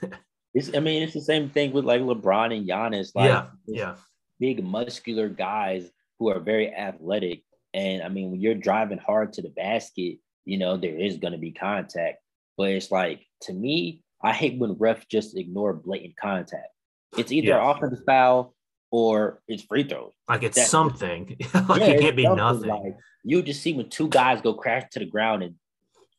[0.53, 3.11] It's, I mean, it's the same thing with like LeBron and Giannis.
[3.13, 3.95] Like, yeah, yeah,
[4.39, 7.43] big muscular guys who are very athletic.
[7.73, 11.34] And I mean, when you're driving hard to the basket, you know, there is going
[11.34, 12.17] to be contact.
[12.57, 16.69] But it's like, to me, I hate when refs just ignore blatant contact.
[17.17, 17.69] It's either Yeah.
[17.71, 18.55] offensive foul
[18.91, 20.13] or it's free throws.
[20.29, 21.35] like it's something.
[21.67, 22.69] like Yeah, it can't be nothing.
[22.69, 25.55] Like, you just see when two guys go crash to the ground and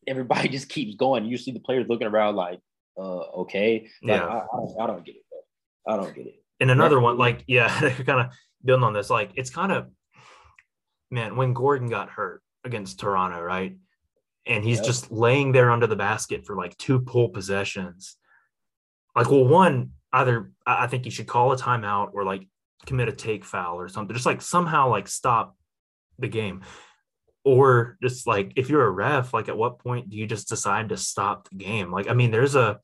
[0.07, 1.25] everybody just keeps going.
[1.25, 2.61] You see the players looking around like,
[2.99, 3.89] uh, okay.
[4.03, 4.27] Like, Yeah.
[4.27, 5.23] I, I, don't, I don't get it.
[5.31, 5.95] Bro.
[5.95, 6.35] I don't get it.
[6.61, 7.69] and another one, like yeah,
[8.05, 8.27] kind of
[8.65, 9.89] building on this, like it's kind of
[11.11, 13.77] man when Gordon got hurt against Toronto, right?
[14.47, 14.87] And he's Yep.
[14.87, 18.17] just laying there under the basket for like two pull possessions.
[19.17, 22.47] Like, well, one either I I think you should call a timeout or like
[22.87, 24.15] commit a take foul or something.
[24.15, 25.57] Just like somehow like stop
[26.19, 26.63] the game.
[27.45, 30.91] Or just like if you're a ref, like at what point do you just decide
[30.91, 31.91] to stop the game?
[31.91, 32.81] Like, I mean, there's a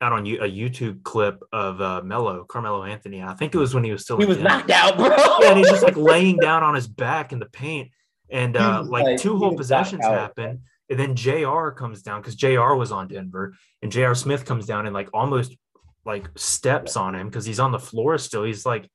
[0.00, 3.22] out on you a YouTube clip of uh Mello, Carmelo Anthony.
[3.22, 5.08] I think it was when he was still He was knocked out, bro.
[5.40, 7.90] Yeah, and he's just like laying down on his back in the paint.
[8.30, 10.62] And uh like like- two whole possessions happen.
[10.90, 14.84] And then JR comes down because JR was on Denver and JR Smith comes down
[14.86, 15.56] and like almost
[16.04, 18.44] like steps on him because he's on the floor still.
[18.44, 18.88] He's like,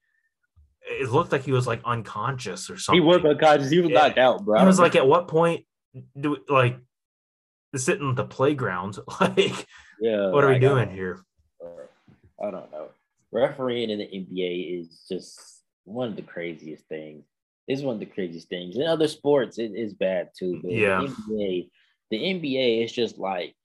[0.84, 3.02] it looked like he was like unconscious or something.
[3.02, 3.70] He was unconscious.
[3.70, 4.00] He was Yeah.
[4.08, 4.60] knocked out, bro.
[4.60, 5.66] I was like, at what point
[6.20, 6.78] do we, like
[7.76, 8.98] sitting at the playground?
[9.20, 9.66] Like,
[10.02, 11.20] yeah, what are we doing here?
[12.42, 12.88] I don't know.
[13.32, 15.40] Refereeing in the NBA is just
[15.84, 17.26] one of the craziest things.
[17.68, 18.78] It's one of the craziest things.
[18.78, 20.60] In other sports, it is bad too.
[20.64, 21.02] But Yeah.
[21.02, 21.70] the NBA,
[22.12, 23.56] the NBA is just like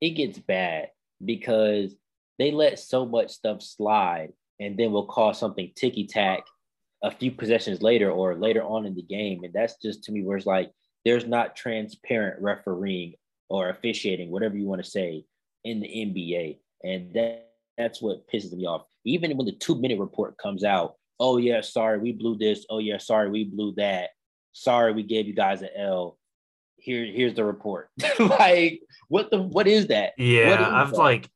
[0.00, 0.90] it gets bad
[1.24, 1.94] because
[2.42, 6.44] they let so much stuff slide, and then we'll call something ticky tack
[7.02, 10.22] a few possessions later or later on in the game, and that's just to me
[10.22, 10.72] where it's like
[11.04, 13.14] there's not transparent refereeing
[13.48, 15.24] or officiating, whatever you want to say,
[15.64, 18.82] in the NBA, and that that's what pisses me off.
[19.04, 22.66] Even when the two minute report comes out, oh yeah, sorry, we blew this.
[22.68, 24.10] Oh yeah, sorry, we blew that.
[24.52, 26.18] Sorry, we gave you guys an L.
[26.76, 27.88] Here, here's the report.
[28.18, 30.12] like, what the what is that?
[30.18, 30.98] Yeah, is I've that?
[30.98, 31.30] like,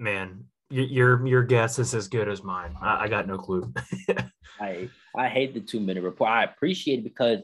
[0.00, 2.74] man, your your guess is as good as mine.
[2.80, 3.72] I, I got no clue.
[4.60, 6.30] I I hate the two minute report.
[6.30, 7.40] I appreciate it because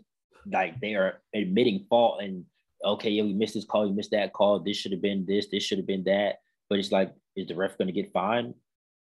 [0.51, 2.45] like they are admitting fault and
[2.85, 4.61] okay, yeah, we missed this call, we missed that call.
[4.61, 6.37] This should have been this, this should have been that.
[6.69, 8.55] But it's like, is the ref going to get fined?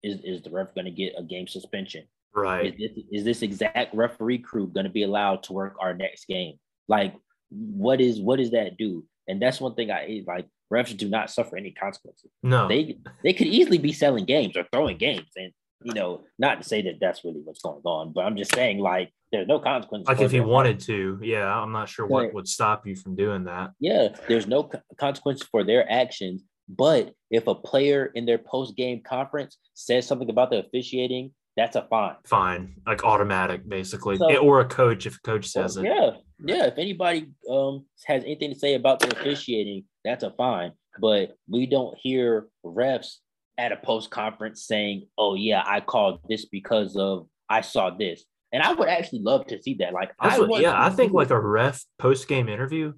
[0.04, 2.02] Is is the ref going to get a game suspension?
[2.02, 2.78] Is right.
[2.78, 6.58] this, is this exact referee crew going to be allowed to work our next game?
[6.88, 7.14] Like,
[7.50, 9.06] what is what does that do?
[9.28, 10.24] And that's one thing I.
[10.26, 12.32] Like, refs do not suffer any consequences.
[12.44, 12.68] No.
[12.68, 15.52] They they could easily be selling games or throwing games, and
[15.84, 18.80] you know, not to say that that's really what's going on, but I'm just saying
[18.80, 20.08] like there's no consequences.
[20.08, 23.46] like if you wanted to, yeah, I'm not sure what would stop you from doing
[23.46, 23.72] that.
[23.80, 26.44] Yeah, there's no consequences for their actions.
[26.70, 31.76] But if a player in their post game conference says something about the officiating, that's
[31.76, 32.16] a fine.
[32.26, 35.86] Fine, like automatic, basically, So- or a coach if a coach says it.
[35.86, 36.12] Yeah,
[36.46, 36.66] yeah.
[36.68, 40.74] If anybody um has anything to say about the officiating, that's a fine.
[41.00, 43.18] But we don't hear refs
[43.58, 48.24] at a post conference saying, "Oh yeah, I called this because of I saw this."
[48.54, 49.94] And I would actually love to see that.
[49.94, 52.94] Like, That's I what, yeah, I think like a ref post game interview,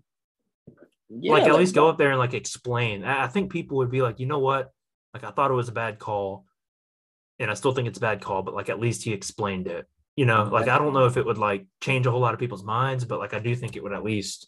[1.09, 3.03] yeah, like at least go up there and like explain.
[3.03, 4.71] I think people would be like, you know what,
[5.13, 6.45] like I thought it was a bad call,
[7.39, 9.85] and I still think it's a bad call, but like at least he explained it.
[10.15, 12.39] You know, like I don't know if it would like change a whole lot of
[12.39, 14.47] people's minds, but like I do think it would at least,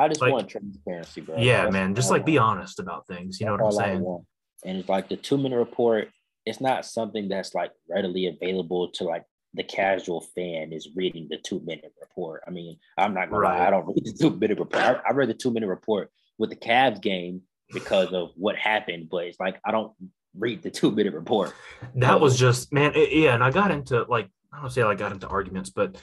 [0.00, 1.36] I just like- want transparency, bro.
[1.38, 3.40] yeah, That's man, just like be honest about things.
[3.40, 4.24] You know That's what I'm saying?
[4.64, 6.08] And it's like the two minute report.
[6.46, 9.24] It's not something that's like readily available to like
[9.54, 12.42] the casual fan is reading the two minute report.
[12.46, 14.82] I mean, I'm not gonna lie, I don't read the two minute report.
[14.82, 17.42] I, I read the two minute report with the Cavs game
[17.72, 19.92] because of what happened, but it's like I don't
[20.36, 21.52] read the two minute report.
[21.96, 23.34] That was just man, it- yeah.
[23.34, 25.96] And I got into like I don't say I got into arguments, but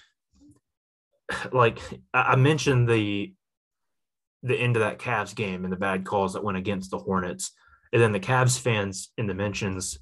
[1.52, 1.80] like
[2.14, 3.34] I mentioned the
[4.48, 7.52] the end of that Cavs game and the bad calls that went against the Hornets,
[7.93, 10.00] and then the Cavs fans in the mentions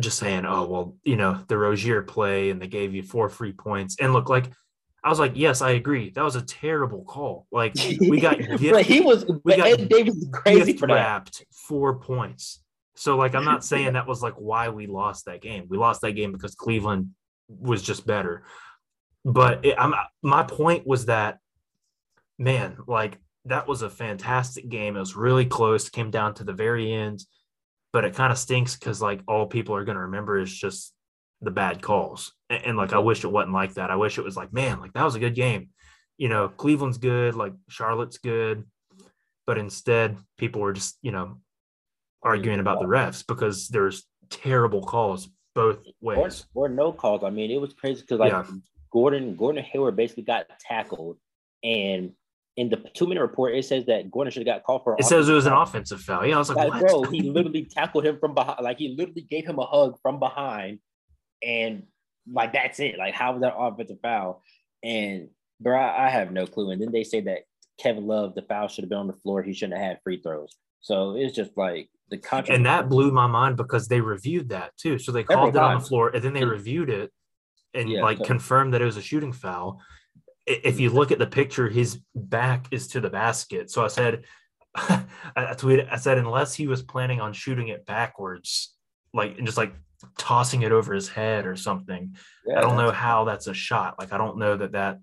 [0.00, 3.52] just saying, "Oh well, you know the Rozier play and they gave you four free
[3.52, 4.50] points." And look, like
[5.04, 6.10] I was like, "Yes, I agree.
[6.10, 7.46] That was a terrible call.
[7.50, 8.38] Like we got
[8.70, 11.30] but he was we got Ed Davis is crazy gift for that.
[11.50, 12.62] four points.
[12.94, 15.66] So like I'm not saying that was like why we lost that game.
[15.68, 17.10] We lost that game because Cleveland
[17.48, 18.44] was just better.
[19.24, 21.38] But it, I'm my point was that
[22.38, 24.96] man, like that was a fantastic game.
[24.96, 25.88] It was really close.
[25.88, 27.24] Came down to the very end,
[27.92, 30.92] but it kind of stinks because like all people are gonna remember is just
[31.40, 32.32] the bad calls.
[32.50, 33.90] And, and like I wish it wasn't like that.
[33.90, 35.70] I wish it was like man, like that was a good game.
[36.18, 38.64] You know, Cleveland's good, like Charlotte's good,
[39.46, 41.38] but instead people were just you know
[42.22, 46.46] arguing about the refs because there's terrible calls both Or, ways.
[46.54, 47.24] or no calls.
[47.24, 48.46] I mean, it was crazy because like Yeah.
[48.92, 51.16] Gordon Gordon Hayward basically got tackled,
[51.64, 52.12] and
[52.56, 54.96] in the two minute report it says that Gordon should have got called for.
[54.98, 56.26] It says it was an offensive foul.
[56.26, 58.60] Yeah, I was like, Like, bro, he literally tackled him from behind.
[58.62, 60.78] Like he literally gave him a hug from behind,
[61.42, 61.84] and
[62.30, 62.98] like that's it.
[62.98, 64.42] Like how was that offensive foul?
[64.82, 65.28] And
[65.60, 66.70] bro, I, I have no clue.
[66.70, 67.40] And then they say that
[67.80, 69.42] Kevin Love, the foul should have been on the floor.
[69.42, 70.56] He shouldn't have had free throws.
[70.80, 72.56] So it's just like the contract.
[72.56, 74.98] and that blew my mind because they reviewed that too.
[74.98, 77.10] So they called it on the floor and then they reviewed it
[77.72, 79.80] and Yeah, like so- confirmed that it was a shooting foul.
[80.46, 83.70] If you look at the picture, his back is to the basket.
[83.70, 84.24] So I said,
[84.74, 85.04] I
[85.36, 88.74] tweeted, I said, unless he was planning on shooting it backwards,
[89.14, 89.74] like and just like
[90.18, 92.16] tossing it over his head or something.
[92.46, 93.96] Yeah, I don't know how that's a shot.
[93.98, 95.00] Like I don't know that that.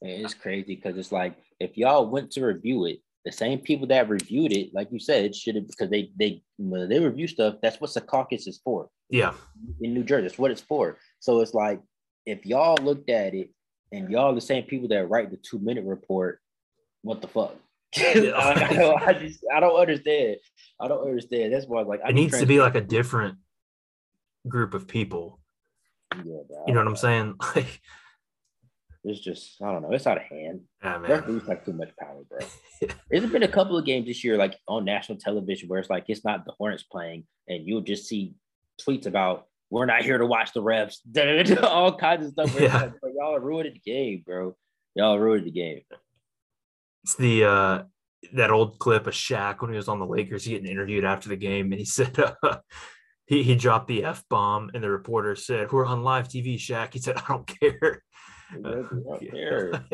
[0.00, 4.08] It's crazy because it's like if y'all went to review it, the same people that
[4.08, 7.56] reviewed it, like you said, should have because they they when they review stuff.
[7.62, 9.34] That's what Secaucus is for Yeah,
[9.80, 10.22] in New Jersey.
[10.22, 10.98] That's what it's for.
[11.18, 11.80] So it's like
[12.26, 13.50] if y'all looked at it
[13.92, 16.40] and y'all the same people that write the two minute report,
[17.02, 17.56] what the fuck?
[17.96, 18.12] I,
[18.74, 20.36] don't, I just I don't understand.
[20.80, 21.52] I don't understand.
[21.52, 23.38] That's why I was like I it needs to be like a different
[24.46, 25.40] group of people.
[26.16, 26.64] Yeah, bro.
[26.66, 27.34] You know what I'm saying?
[27.56, 27.80] Like,
[29.04, 29.92] It's just I don't know.
[29.92, 30.62] It's out of hand.
[30.82, 31.10] Ah, man.
[31.10, 32.40] Referees have too much power, bro.
[33.10, 36.04] There's been a couple of games this year, like on national television, where it's like
[36.08, 38.34] it's not the Hornets playing, and you'll just see
[38.86, 40.96] tweets about we're not here to watch the refs,
[41.62, 42.60] all kinds of stuff.
[42.60, 42.90] Yeah.
[43.18, 44.56] Y'all ruined the game, bro.
[44.94, 45.80] Y'all ruined the game.
[47.04, 47.82] It's the uh
[48.32, 51.28] that old clip of Shaq when he was on the Lakers he getting interviewed after
[51.28, 52.58] the game, and he said uh,
[53.26, 56.92] he he dropped the f bomb, and the reporter said, "We're on live TV, Shaq."
[56.92, 58.02] He said, "I don't care."
[58.54, 59.84] They don't care.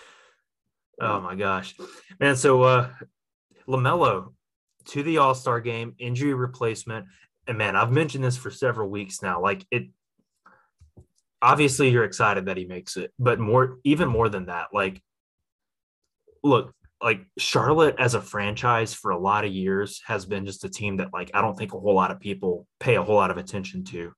[1.00, 1.74] oh my gosh,
[2.20, 2.36] man!
[2.36, 2.90] So uh
[3.68, 4.32] Lamelo
[4.86, 7.06] to the All Star game, injury replacement,
[7.46, 9.40] and man, I've mentioned this for several weeks now.
[9.40, 9.88] Like it,
[11.40, 15.02] obviously, you're excited that he makes it, but more, even more than that, like,
[16.42, 20.68] look, like Charlotte as a franchise for a lot of years has been just a
[20.68, 23.30] team that, like, I don't think a whole lot of people pay a whole lot
[23.30, 24.12] of attention to.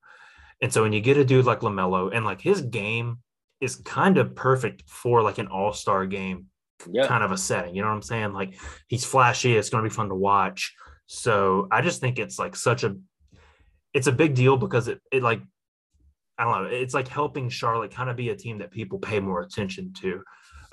[0.62, 3.18] And so when you get a dude like LaMelo and like his game
[3.60, 6.46] is kind of perfect for like an all star game
[6.90, 7.74] Yeah, kind of a setting.
[7.74, 8.32] You know what I'm saying?
[8.32, 9.56] Like he's flashy.
[9.56, 10.74] It's going to be fun to watch.
[11.06, 12.96] So I just think it's like such a,
[13.94, 15.40] it's a big deal because it, it like,
[16.40, 16.70] I don't know.
[16.70, 20.22] It's like helping Charlotte kind of be a team that people pay more attention to.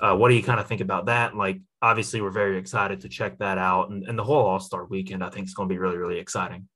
[0.00, 1.36] Uh, what do you kind of think about that?
[1.36, 4.86] Like, obviously, we're very excited to check that out, and, and the whole All Star
[4.86, 6.66] weekend, I think, is going to be really, really exciting.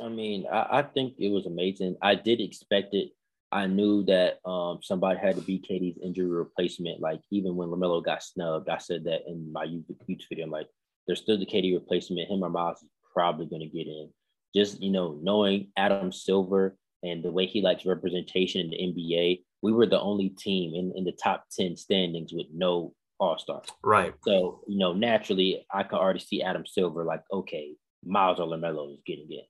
[0.00, 1.96] I mean, I, I think it was amazing.
[2.00, 3.10] I did expect it.
[3.50, 7.00] I knew that um, somebody had to be KD's injury replacement.
[7.00, 9.96] Like even when Lamelo got snubbed, I said that in my YouTube
[10.28, 10.44] video.
[10.44, 10.68] I'm like,
[11.06, 12.30] there's still the Katie replacement.
[12.30, 14.10] Him or Miles is probably going to get in.
[14.54, 19.42] Just you know, knowing Adam Silver and the way he likes representation in the NBA,
[19.62, 23.62] we were the only team in, in the top ten standings with no All Star.
[23.82, 24.14] Right.
[24.24, 27.74] So you know, naturally, I could already see Adam Silver like, okay,
[28.04, 29.44] Miles or Lamelo is getting in.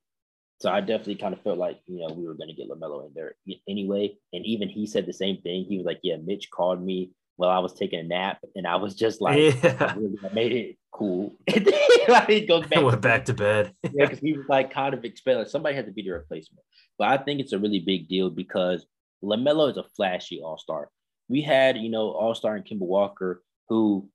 [0.61, 3.07] So I definitely kind of felt like you know we were going to get Lamelo
[3.07, 3.34] in there
[3.68, 4.16] anyway.
[4.32, 5.64] And even he said the same thing.
[5.64, 8.76] He was like, "Yeah, Mitch called me while I was taking a nap, and I
[8.76, 9.95] was just like, yeah.
[9.97, 11.74] really, I made it cool." and then
[12.09, 13.72] like, he goes back, Went back to bed.
[13.84, 16.64] yeah, because he was like kind of expecting like, somebody had to be the replacement.
[16.99, 18.84] But I think it's a really big deal because
[19.22, 20.91] Lamelo is a flashy All Star.
[21.28, 24.11] We had you know All Star and Kemba Walker, who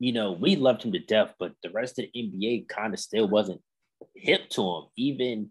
[0.00, 3.00] you know we loved him to death, but the rest of the NBA kind of
[3.00, 3.62] still wasn't
[4.16, 4.82] hip to him.
[4.96, 5.50] Even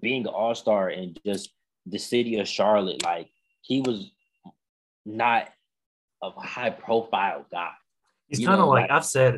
[0.00, 1.50] being an All Star and just
[1.84, 3.28] the city of Charlotte, like
[3.60, 4.10] he was
[5.04, 5.50] not
[6.22, 7.70] a high profile guy.
[8.28, 9.34] He's kind of like like- I've said.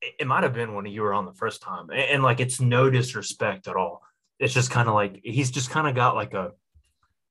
[0.00, 2.38] it- It might have been when you were on the first time, and, and, like
[2.40, 4.02] it's no disrespect at all.
[4.38, 6.52] It's just kind of like he's just kind of got like a.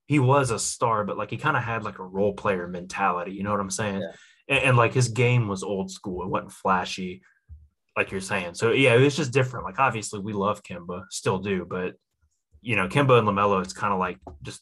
[0.07, 3.31] He was a star, but like he kind of had like a role player mentality.
[3.33, 4.01] You know what I'm saying?
[4.01, 4.11] Yeah.
[4.49, 6.23] And, and like his game was old school.
[6.23, 7.21] It wasn't flashy,
[7.97, 8.53] like you're saying.
[8.55, 9.65] So yeah, it was just different.
[9.65, 11.95] Like obviously we love Kemba, still do, but
[12.61, 14.61] you know Kemba and Lamelo, it's kind of like just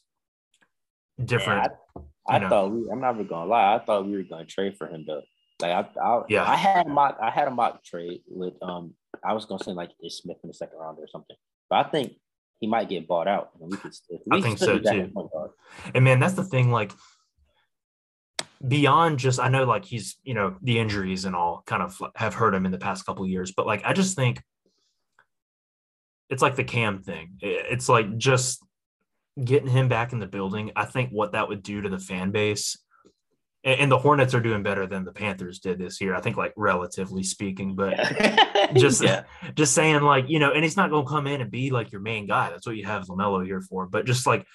[1.24, 1.72] different.
[1.96, 2.48] Yeah, I, know.
[2.48, 3.74] thought we, I'm not even gonna lie.
[3.74, 5.22] I thought we were gonna trade for him though.
[5.60, 6.44] Like I, I Yeah.
[6.44, 8.94] I had a mock, I had a mock trade with um.
[9.24, 11.36] I was gonna say like Ish Smith in the second round or something,
[11.70, 12.12] but I think
[12.60, 14.18] he might get bought out, and we could still.
[14.30, 14.88] I we think so, too.
[14.88, 15.50] at point guard.
[15.94, 16.70] And man, that's the thing.
[16.70, 16.92] Like
[18.66, 22.34] beyond just, I know like he's, you know, the injuries and all kind of have
[22.34, 24.42] hurt him in the past couple of years, but like I just think
[26.28, 27.36] it's like the Cam thing.
[27.40, 28.64] It's like just
[29.42, 30.72] getting him back in the building.
[30.76, 32.78] I think what that would do to the fan base.
[33.64, 36.14] And, and the Hornets are doing better than the Panthers did this year.
[36.14, 37.96] I think, like relatively speaking, but
[38.74, 39.24] just yeah,
[39.54, 41.92] just saying like you know and he's not going to come in and be like
[41.92, 44.46] your main guy that's what you have lamelo here for but just like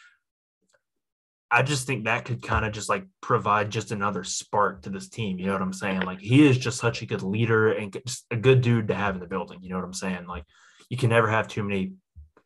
[1.49, 5.09] i just think that could kind of just like provide just another spark to this
[5.09, 7.97] team you know what i'm saying like he is just such a good leader and
[8.05, 10.43] just a good dude to have in the building you know what i'm saying like
[10.89, 11.93] you can never have too many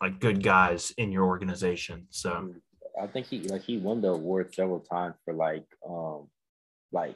[0.02, 2.54] like good guys in your organization so
[3.02, 6.28] I think he like he won the award several times for like um
[6.92, 7.16] like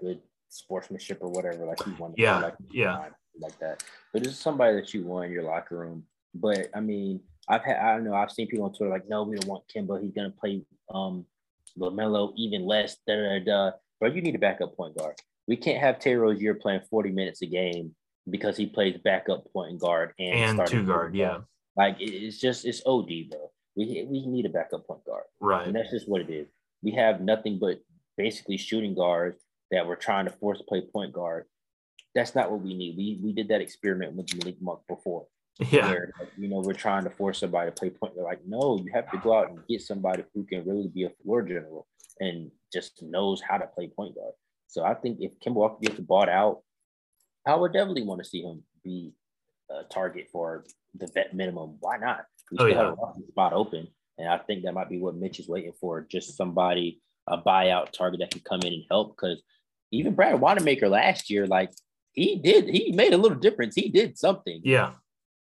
[0.00, 1.64] good sportsmanship or whatever.
[1.64, 2.14] Like he won.
[2.16, 3.04] Yeah, like, yeah.
[3.40, 3.84] like that.
[4.12, 6.04] But it's somebody that you want in your locker room.
[6.34, 8.14] But I mean, I've had I don't know.
[8.14, 10.02] I've seen people on Twitter like, no, we don't want Kemba.
[10.02, 10.62] He's gonna play
[10.92, 11.26] um
[11.78, 12.96] Lamelo even less.
[13.06, 13.70] Da da da.
[14.00, 15.14] But you need a backup point guard.
[15.46, 17.94] We can't have Terry Rozier playing forty minutes a game
[18.30, 21.38] because he plays backup point guard and, and two guard yeah
[21.78, 23.50] Like it's just it's OD, bro.
[23.76, 25.22] We we need a backup point guard.
[25.40, 26.48] right And that's just what it is.
[26.82, 27.80] We have nothing but
[28.16, 31.44] basically shooting guards that we're trying to force play point guard.
[32.16, 32.96] That's not what we need.
[32.96, 35.26] We we did that experiment with Malik Monk before.
[35.70, 38.16] yeah Where like, you know we're trying to force somebody to play point.
[38.16, 41.04] They're like, no, you have to go out and get somebody who can really be
[41.04, 41.86] a floor general
[42.18, 44.34] and just knows how to play point guard.
[44.66, 46.62] So I think if Kemba Walker gets bought out,
[47.46, 49.12] I would definitely want to see him be
[49.70, 50.64] a target for
[50.94, 51.76] the vet minimum.
[51.80, 52.24] Why not?
[52.50, 52.84] We Oh, still yeah.
[52.84, 53.88] have a spot open.
[54.18, 57.92] And I think that might be what Mitch is waiting for, just somebody, a buyout
[57.92, 59.16] target that can come in and help.
[59.16, 59.42] Because
[59.92, 61.70] even Brad Wanamaker last year, like
[62.12, 63.74] he did, he made a little difference.
[63.74, 64.60] He did something.
[64.64, 64.94] Yeah.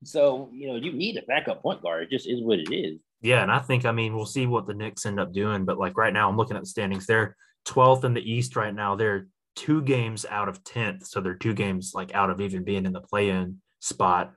[0.04, 2.04] So, you know, you need a backup point guard.
[2.04, 3.00] It just is what it is.
[3.22, 3.42] Yeah.
[3.42, 5.66] And I think, I mean, we'll see what the Knicks end up doing.
[5.66, 7.08] But like right now, I'm looking at the standings.
[7.08, 7.36] They're
[7.68, 8.96] 12th in the East right now.
[8.96, 11.08] They're two games out of 10th.
[11.08, 14.34] So they're two games like out of even being in the play in spot.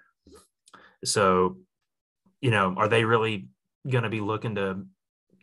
[1.04, 1.56] So,
[2.40, 3.48] you know, are they really
[3.88, 4.84] going to be looking to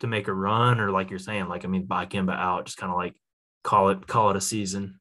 [0.00, 2.78] to make a run or like you're saying, like I mean, buy Kemba out, just
[2.78, 3.14] kind of like
[3.64, 5.00] call it call it a season?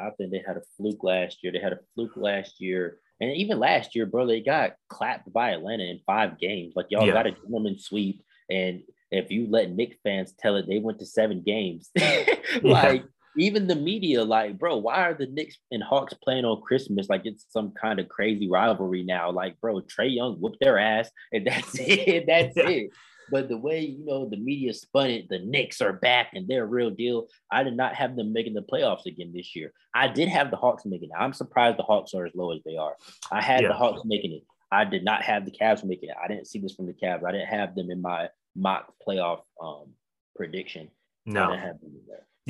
[0.00, 1.52] I think they had a fluke last year.
[1.52, 2.98] They had a fluke last year.
[3.20, 6.72] And even last year, bro, they got clapped by Atlanta in five games.
[6.74, 7.12] Like y'all yeah.
[7.12, 8.22] got a gentleman sweep.
[8.48, 11.90] And if you let Knick fans tell it, they went to seven games.
[12.62, 13.04] like
[13.36, 17.08] even the media, like, bro, why are the Knicks and Hawks playing on Christmas?
[17.08, 19.30] Like it's some kind of crazy rivalry now.
[19.30, 22.24] Like, bro, Trae Young whooped their ass, and that's it.
[22.26, 22.90] That's it.
[23.30, 26.64] But the way you know the media spun it, the Knicks are back and they're
[26.64, 27.28] a real deal.
[27.50, 29.72] I did not have them making the playoffs again this year.
[29.94, 31.16] I did have the Hawks making it.
[31.18, 32.96] I'm surprised the Hawks are as low as they are.
[33.30, 33.68] I had yeah.
[33.68, 34.42] the Hawks making it.
[34.72, 36.16] I did not have the Cavs making it.
[36.22, 37.24] I didn't see this from the Cavs.
[37.24, 39.92] I didn't have them in my mock playoff um,
[40.36, 40.90] prediction.
[41.26, 41.52] No.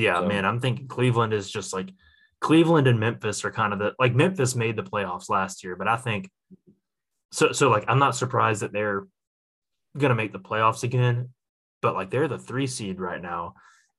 [0.01, 1.93] Yeah, so, man, I'm thinking Cleveland is just like
[2.41, 5.89] Cleveland and Memphis are kind of the like Memphis made the playoffs last year, but
[5.89, 6.31] I think
[7.33, 7.53] so.
[7.53, 9.07] So like, I'm not surprised that they're
[9.99, 11.29] gonna make the playoffs again,
[11.83, 13.55] but like they're the three seed right now,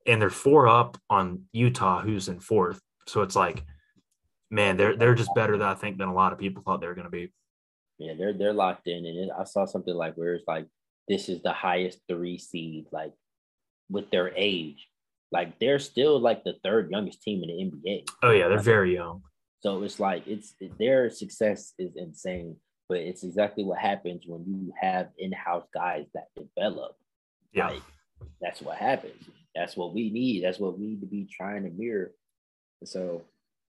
[0.08, 2.82] and they're four up on Utah, who's in fourth.
[3.08, 3.64] So it's like,
[4.50, 6.88] man, they're they're just better than I think than a lot of people thought they
[6.88, 7.32] were gonna be.
[8.00, 10.66] Yeah, they're they're locked in, and it, I saw something like where it's like
[11.08, 13.14] this is the highest three seed, like
[13.88, 14.88] with their age.
[15.32, 18.08] Like they're still like the third youngest team in the NBA.
[18.24, 19.22] Oh yeah, they're very young.
[19.62, 22.58] So it's like it's their success is insane,
[22.90, 26.96] but it's exactly what happens when you have in-house guys that develop.
[27.54, 27.70] Yeah.
[27.70, 27.82] Like,
[28.42, 29.24] that's what happens.
[29.56, 30.44] That's what we need.
[30.44, 32.12] That's what we need to be trying to mirror.
[32.84, 33.22] So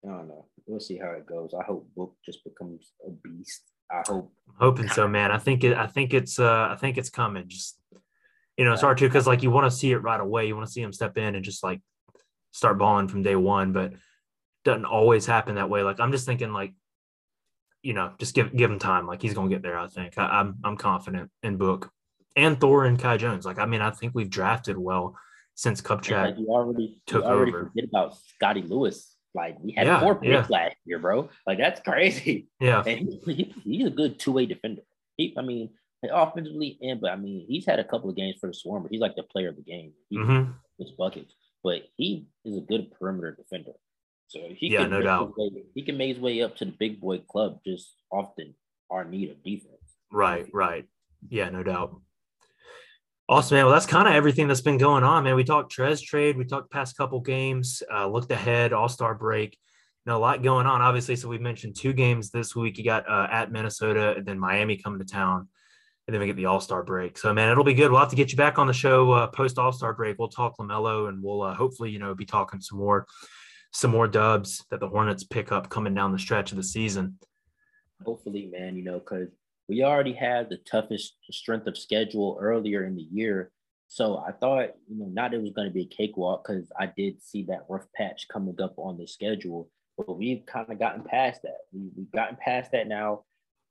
[0.05, 0.45] I don't know.
[0.65, 1.53] We'll see how it goes.
[1.59, 3.63] I hope Book just becomes a beast.
[3.91, 4.31] I hope.
[4.47, 5.31] I'm hoping so, man.
[5.31, 5.75] I think it.
[5.75, 6.39] I think it's.
[6.39, 7.47] Uh, I think it's coming.
[7.47, 7.79] Just
[8.59, 10.45] you know, it's hard to because like you want to see it right away.
[10.45, 11.79] You want to see him step in and just like
[12.51, 13.93] start balling from day one, but
[14.65, 15.81] doesn't always happen that way.
[15.81, 16.73] Like I'm just thinking like,
[17.81, 19.07] you know, just give give him time.
[19.07, 19.79] Like he's gonna get there.
[19.79, 21.89] I think I, am I'm, I'm confident in Book
[22.35, 23.45] and Thor and Kai Jones.
[23.45, 25.15] Like I mean, I think we've drafted well
[25.55, 27.67] since Kupchak like you already took you already over.
[27.67, 29.15] Forget about Scottie Lewis.
[29.33, 30.45] Like we had yeah, four picks yeah.
[30.49, 31.29] last year, bro.
[31.47, 32.49] Like that's crazy.
[32.59, 34.81] Yeah, and he, he, he's a good two way defender.
[35.15, 35.69] He, I mean,
[36.03, 38.91] offensively and but I mean he's had a couple of games for the Swarm, but
[38.91, 39.93] he's like the player of the game.
[40.09, 40.83] He mm-hmm.
[40.97, 41.33] buckets,
[41.63, 43.73] but he is a good perimeter defender.
[44.27, 45.33] So he yeah, can no doubt.
[45.37, 48.53] Way, he can make his way up to the big boy club just often
[48.91, 49.73] our need of defense.
[50.11, 50.85] Right, right.
[51.27, 51.99] Yeah, no doubt.
[53.27, 53.65] Awesome, man.
[53.65, 55.35] Well, that's kind of everything that's been going on, man.
[55.35, 59.57] We talked Trez trade, we talked past couple games, uh, looked ahead, All Star break.
[60.05, 61.15] You know, a lot going on, obviously.
[61.15, 62.77] So we mentioned two games this week.
[62.77, 65.47] You got uh, at Minnesota, and then Miami coming to town
[66.09, 67.19] and then we get the All Star break.
[67.19, 67.91] So man, it'll be good.
[67.91, 70.17] We'll have to get you back on the show uh, post All Star break.
[70.17, 73.05] We'll talk LaMelo, and we'll uh, hopefully you know be talking some more
[73.71, 77.19] some more dubs that the Hornets pick up coming down the stretch of the season.
[78.03, 79.27] Hopefully, man, you know, because
[79.67, 83.51] we already had the toughest strength of schedule earlier in the year.
[83.87, 86.87] So I thought, you know, not it was going to be a cakewalk because I
[86.87, 91.03] did see that rough patch coming up on the schedule, but we've kind of gotten
[91.03, 91.57] past that.
[91.71, 93.25] We, we've gotten past that now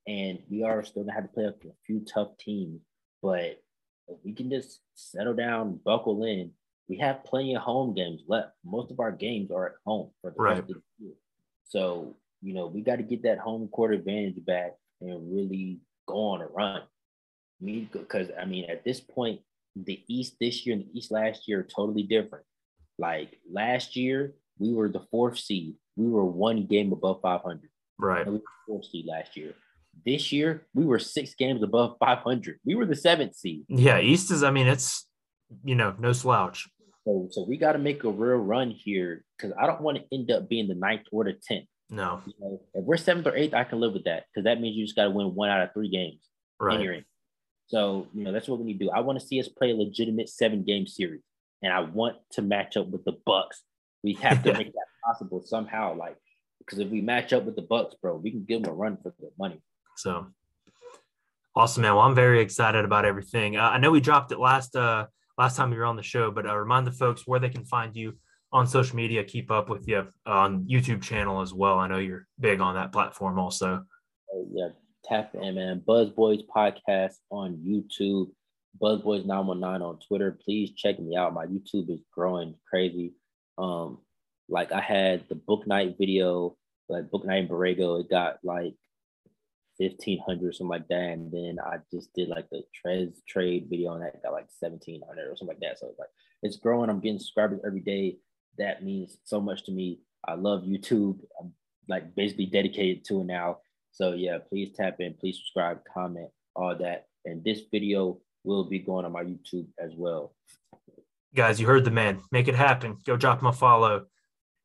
[0.09, 1.55] and we are still gonna have to play a
[1.87, 2.81] few tough teams.
[3.23, 3.61] But
[4.09, 6.53] if we can just settle down, buckle in,
[6.89, 8.53] we have plenty of home games left.
[8.65, 10.51] Most of our games are at home for the right.
[10.53, 11.15] rest of the year.
[11.65, 16.15] So, you know, we got to get that home court advantage back and really go
[16.15, 16.83] on a run.
[17.61, 19.41] Me, because I mean, at this point,
[19.77, 22.47] the East this year and the East last year are totally different.
[22.99, 25.75] Like last year, we were the fourth seed.
[25.97, 27.69] We were one game above 500.
[28.01, 28.27] Right.
[28.27, 29.55] we were fourth seed last year.
[30.05, 32.59] This year, we were six games above 500.
[32.65, 33.65] We were the seventh seed.
[33.69, 35.07] Yeah, East is, I mean, it's,
[35.65, 36.69] you know, no slouch.
[37.05, 40.05] So, so we got to make a real run here because I don't want to
[40.13, 41.67] end up being the ninth or the 10th.
[41.91, 42.21] No.
[42.27, 44.77] You know, if we're seventh or eighth, I can live with that because that means
[44.77, 46.21] you just got to win one out of three games.
[46.61, 47.05] Right.
[47.69, 48.91] So, you know, that's what we need to do.
[48.91, 51.23] I want to see us play a legitimate seven game series.
[51.63, 53.63] And I want to match up with the Bucks.
[54.03, 55.97] We have to make that possible somehow.
[55.97, 56.17] Like,
[56.61, 58.97] because if we match up with the Bucks, bro, we can give them a run
[59.03, 59.61] for the money.
[59.99, 60.29] So
[61.57, 61.95] awesome, man.
[61.95, 63.57] Well, I'm very excited about everything.
[63.57, 66.31] Uh, I know we dropped it last uh, last time you were on the show,
[66.31, 68.17] but uh, remind the folks where they can find you
[68.53, 69.25] on social media.
[69.25, 71.79] Keep up with you on YouTube channel as well.
[71.79, 73.85] I know you're big on that platform also.
[74.53, 74.69] Yeah,
[75.05, 75.83] tap in, man.
[75.85, 78.31] Buzz Boys podcast on YouTube.
[78.81, 80.39] Buzz Boys 919 on Twitter.
[80.45, 81.35] Please check me out.
[81.35, 83.15] My YouTube is growing crazy.
[83.57, 83.99] Um,
[84.49, 86.57] like I had the Bouknight video,
[86.89, 88.75] like Bouknight in Borrego, it got like
[89.79, 91.11] 1500 or something like that.
[91.13, 95.23] And then I just did like the trade trade video and that got like 1700
[95.23, 95.79] or something like that.
[95.79, 96.09] So it's like
[96.43, 96.91] it's growing.
[96.91, 98.19] I'm getting subscribers every day.
[98.59, 100.01] That means so much to me.
[100.27, 101.21] I love YouTube.
[101.41, 101.53] I'm
[101.89, 103.59] like basically dedicated to it now.
[103.93, 107.07] So yeah, please tap in, please subscribe, comment, all that.
[107.25, 110.35] And this video will be going on my YouTube as well.
[111.35, 112.21] Guys, you heard the man.
[112.33, 112.99] Make it happen.
[113.05, 114.07] Go drop him a follow.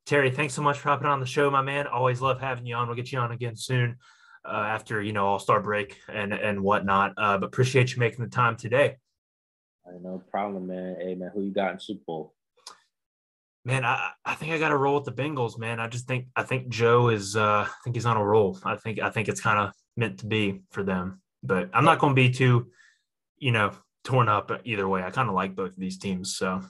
[0.06, 1.88] Terry, thanks so much for hopping on the show, my man.
[1.88, 2.88] Always love having you on.
[2.88, 3.98] We'll get you on again soon
[4.46, 7.14] uh, after you know All Star break and and whatnot.
[7.18, 8.98] Uh, but appreciate you making the time today.
[10.02, 10.96] No problem, man.
[11.00, 12.34] Hey, man, who you got in Super Bowl?
[13.66, 15.80] Man, I, I think I got to roll with the Bengals, man.
[15.80, 18.58] I just think I think Joe is uh, I think he's on a roll.
[18.64, 21.22] I think I think it's kind of meant to be for them.
[21.44, 22.68] But I'm not going to be too,
[23.38, 23.72] you know,
[24.04, 25.04] torn up either way.
[25.04, 26.36] I kind of like both of these teams.
[26.36, 26.62] So,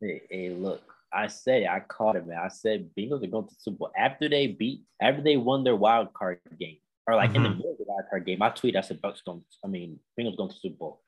[0.00, 0.82] hey, hey, look,
[1.12, 2.38] I said I caught it, man.
[2.38, 5.76] I said Bengals are going to Super Bowl after they beat after they won their
[5.76, 7.36] wild card game or like mm-hmm.
[7.36, 7.58] in the mm-hmm.
[7.58, 8.42] middle of the wild card game.
[8.42, 9.42] I tweet, I said Bucks going.
[9.64, 11.02] I mean, Bengals going to Super Bowl,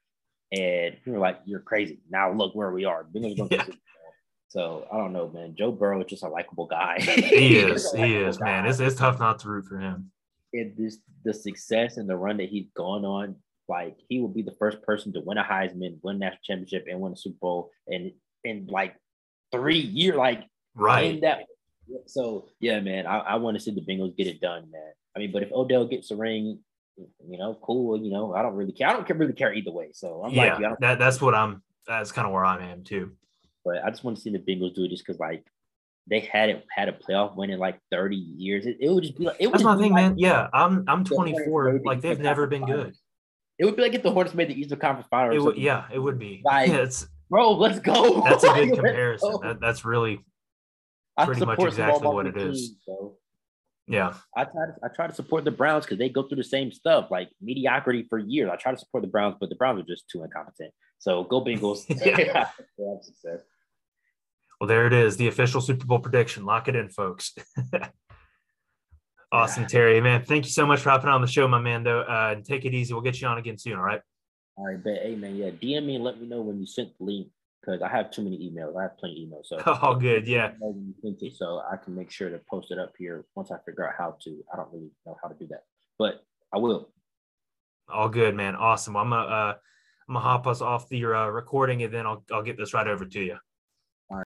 [0.52, 3.04] and were like, "You're crazy." Now look where we are.
[3.04, 3.58] Bengals going yeah.
[3.58, 3.80] to Super Bowl.
[4.48, 5.54] So I don't know, man.
[5.56, 7.00] Joe Burrow is just a likable guy.
[7.00, 7.92] he is.
[7.92, 8.44] he is, guy.
[8.44, 8.66] man.
[8.66, 10.10] It's, it's tough not to root for him.
[10.52, 13.36] And this the success and the run that he's gone on,
[13.68, 16.86] like he will be the first person to win a Heisman, win a national championship,
[16.88, 18.12] and win a Super Bowl, and
[18.44, 18.94] in like
[19.50, 21.14] three years, like right.
[21.14, 21.46] In that.
[22.06, 24.92] So yeah, man, I, I want to see the Bengals get it done, man.
[25.16, 26.58] I mean, but if Odell gets a ring,
[26.96, 28.00] you know, cool.
[28.00, 28.88] You know, I don't really care.
[28.88, 29.88] I don't really care either way.
[29.92, 31.62] So I'm yeah, like, that, that's what I'm.
[31.86, 33.12] That's kind of where I am too.
[33.64, 35.44] But I just want to see the Bengals do it just because like
[36.08, 38.66] they hadn't had a playoff win in like 30 years.
[38.66, 40.18] It, it would just be like it That's my thing, like, man.
[40.18, 41.80] Yeah, I'm I'm 24.
[41.84, 42.94] Like they've never been good.
[43.58, 45.34] It would be like if the Hornets made the Eastern Conference Final.
[45.34, 46.42] It would, yeah, it would be.
[46.44, 48.22] Like, yeah, it's bro, let's go.
[48.22, 49.36] That's a good comparison.
[49.42, 50.20] That, that's really
[51.22, 52.74] pretty much exactly what it is.
[53.86, 56.44] Yeah, I try to I try to support the Browns because they go through the
[56.44, 58.50] same stuff, like mediocrity for years.
[58.52, 60.72] I try to support the Browns, but the Browns are just too incompetent.
[60.98, 61.84] So go Bengals.
[62.04, 62.48] yeah.
[64.60, 66.46] Well, there it is, the official Super Bowl prediction.
[66.46, 67.34] Lock it in, folks.
[69.32, 70.00] awesome, Terry.
[70.00, 71.82] Man, thank you so much for hopping on the show, my man.
[71.82, 72.94] Though, uh, take it easy.
[72.94, 73.74] We'll get you on again soon.
[73.74, 74.00] All right.
[74.56, 75.02] All right, bet.
[75.02, 77.28] Hey, man, yeah, DM me and let me know when you sent the link
[77.64, 78.78] because I have too many emails.
[78.78, 79.46] I have plenty of emails.
[79.46, 80.52] So all good, yeah.
[81.34, 84.16] So I can make sure to post it up here once I figure out how
[84.24, 84.44] to.
[84.52, 85.64] I don't really know how to do that,
[85.98, 86.90] but I will.
[87.88, 88.56] All good, man.
[88.56, 88.96] Awesome.
[88.96, 89.54] I'm gonna uh,
[90.08, 92.86] I'm gonna hop us off the uh, recording and then I'll I'll get this right
[92.86, 93.36] over to you.
[94.10, 94.22] All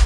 [0.00, 0.05] right.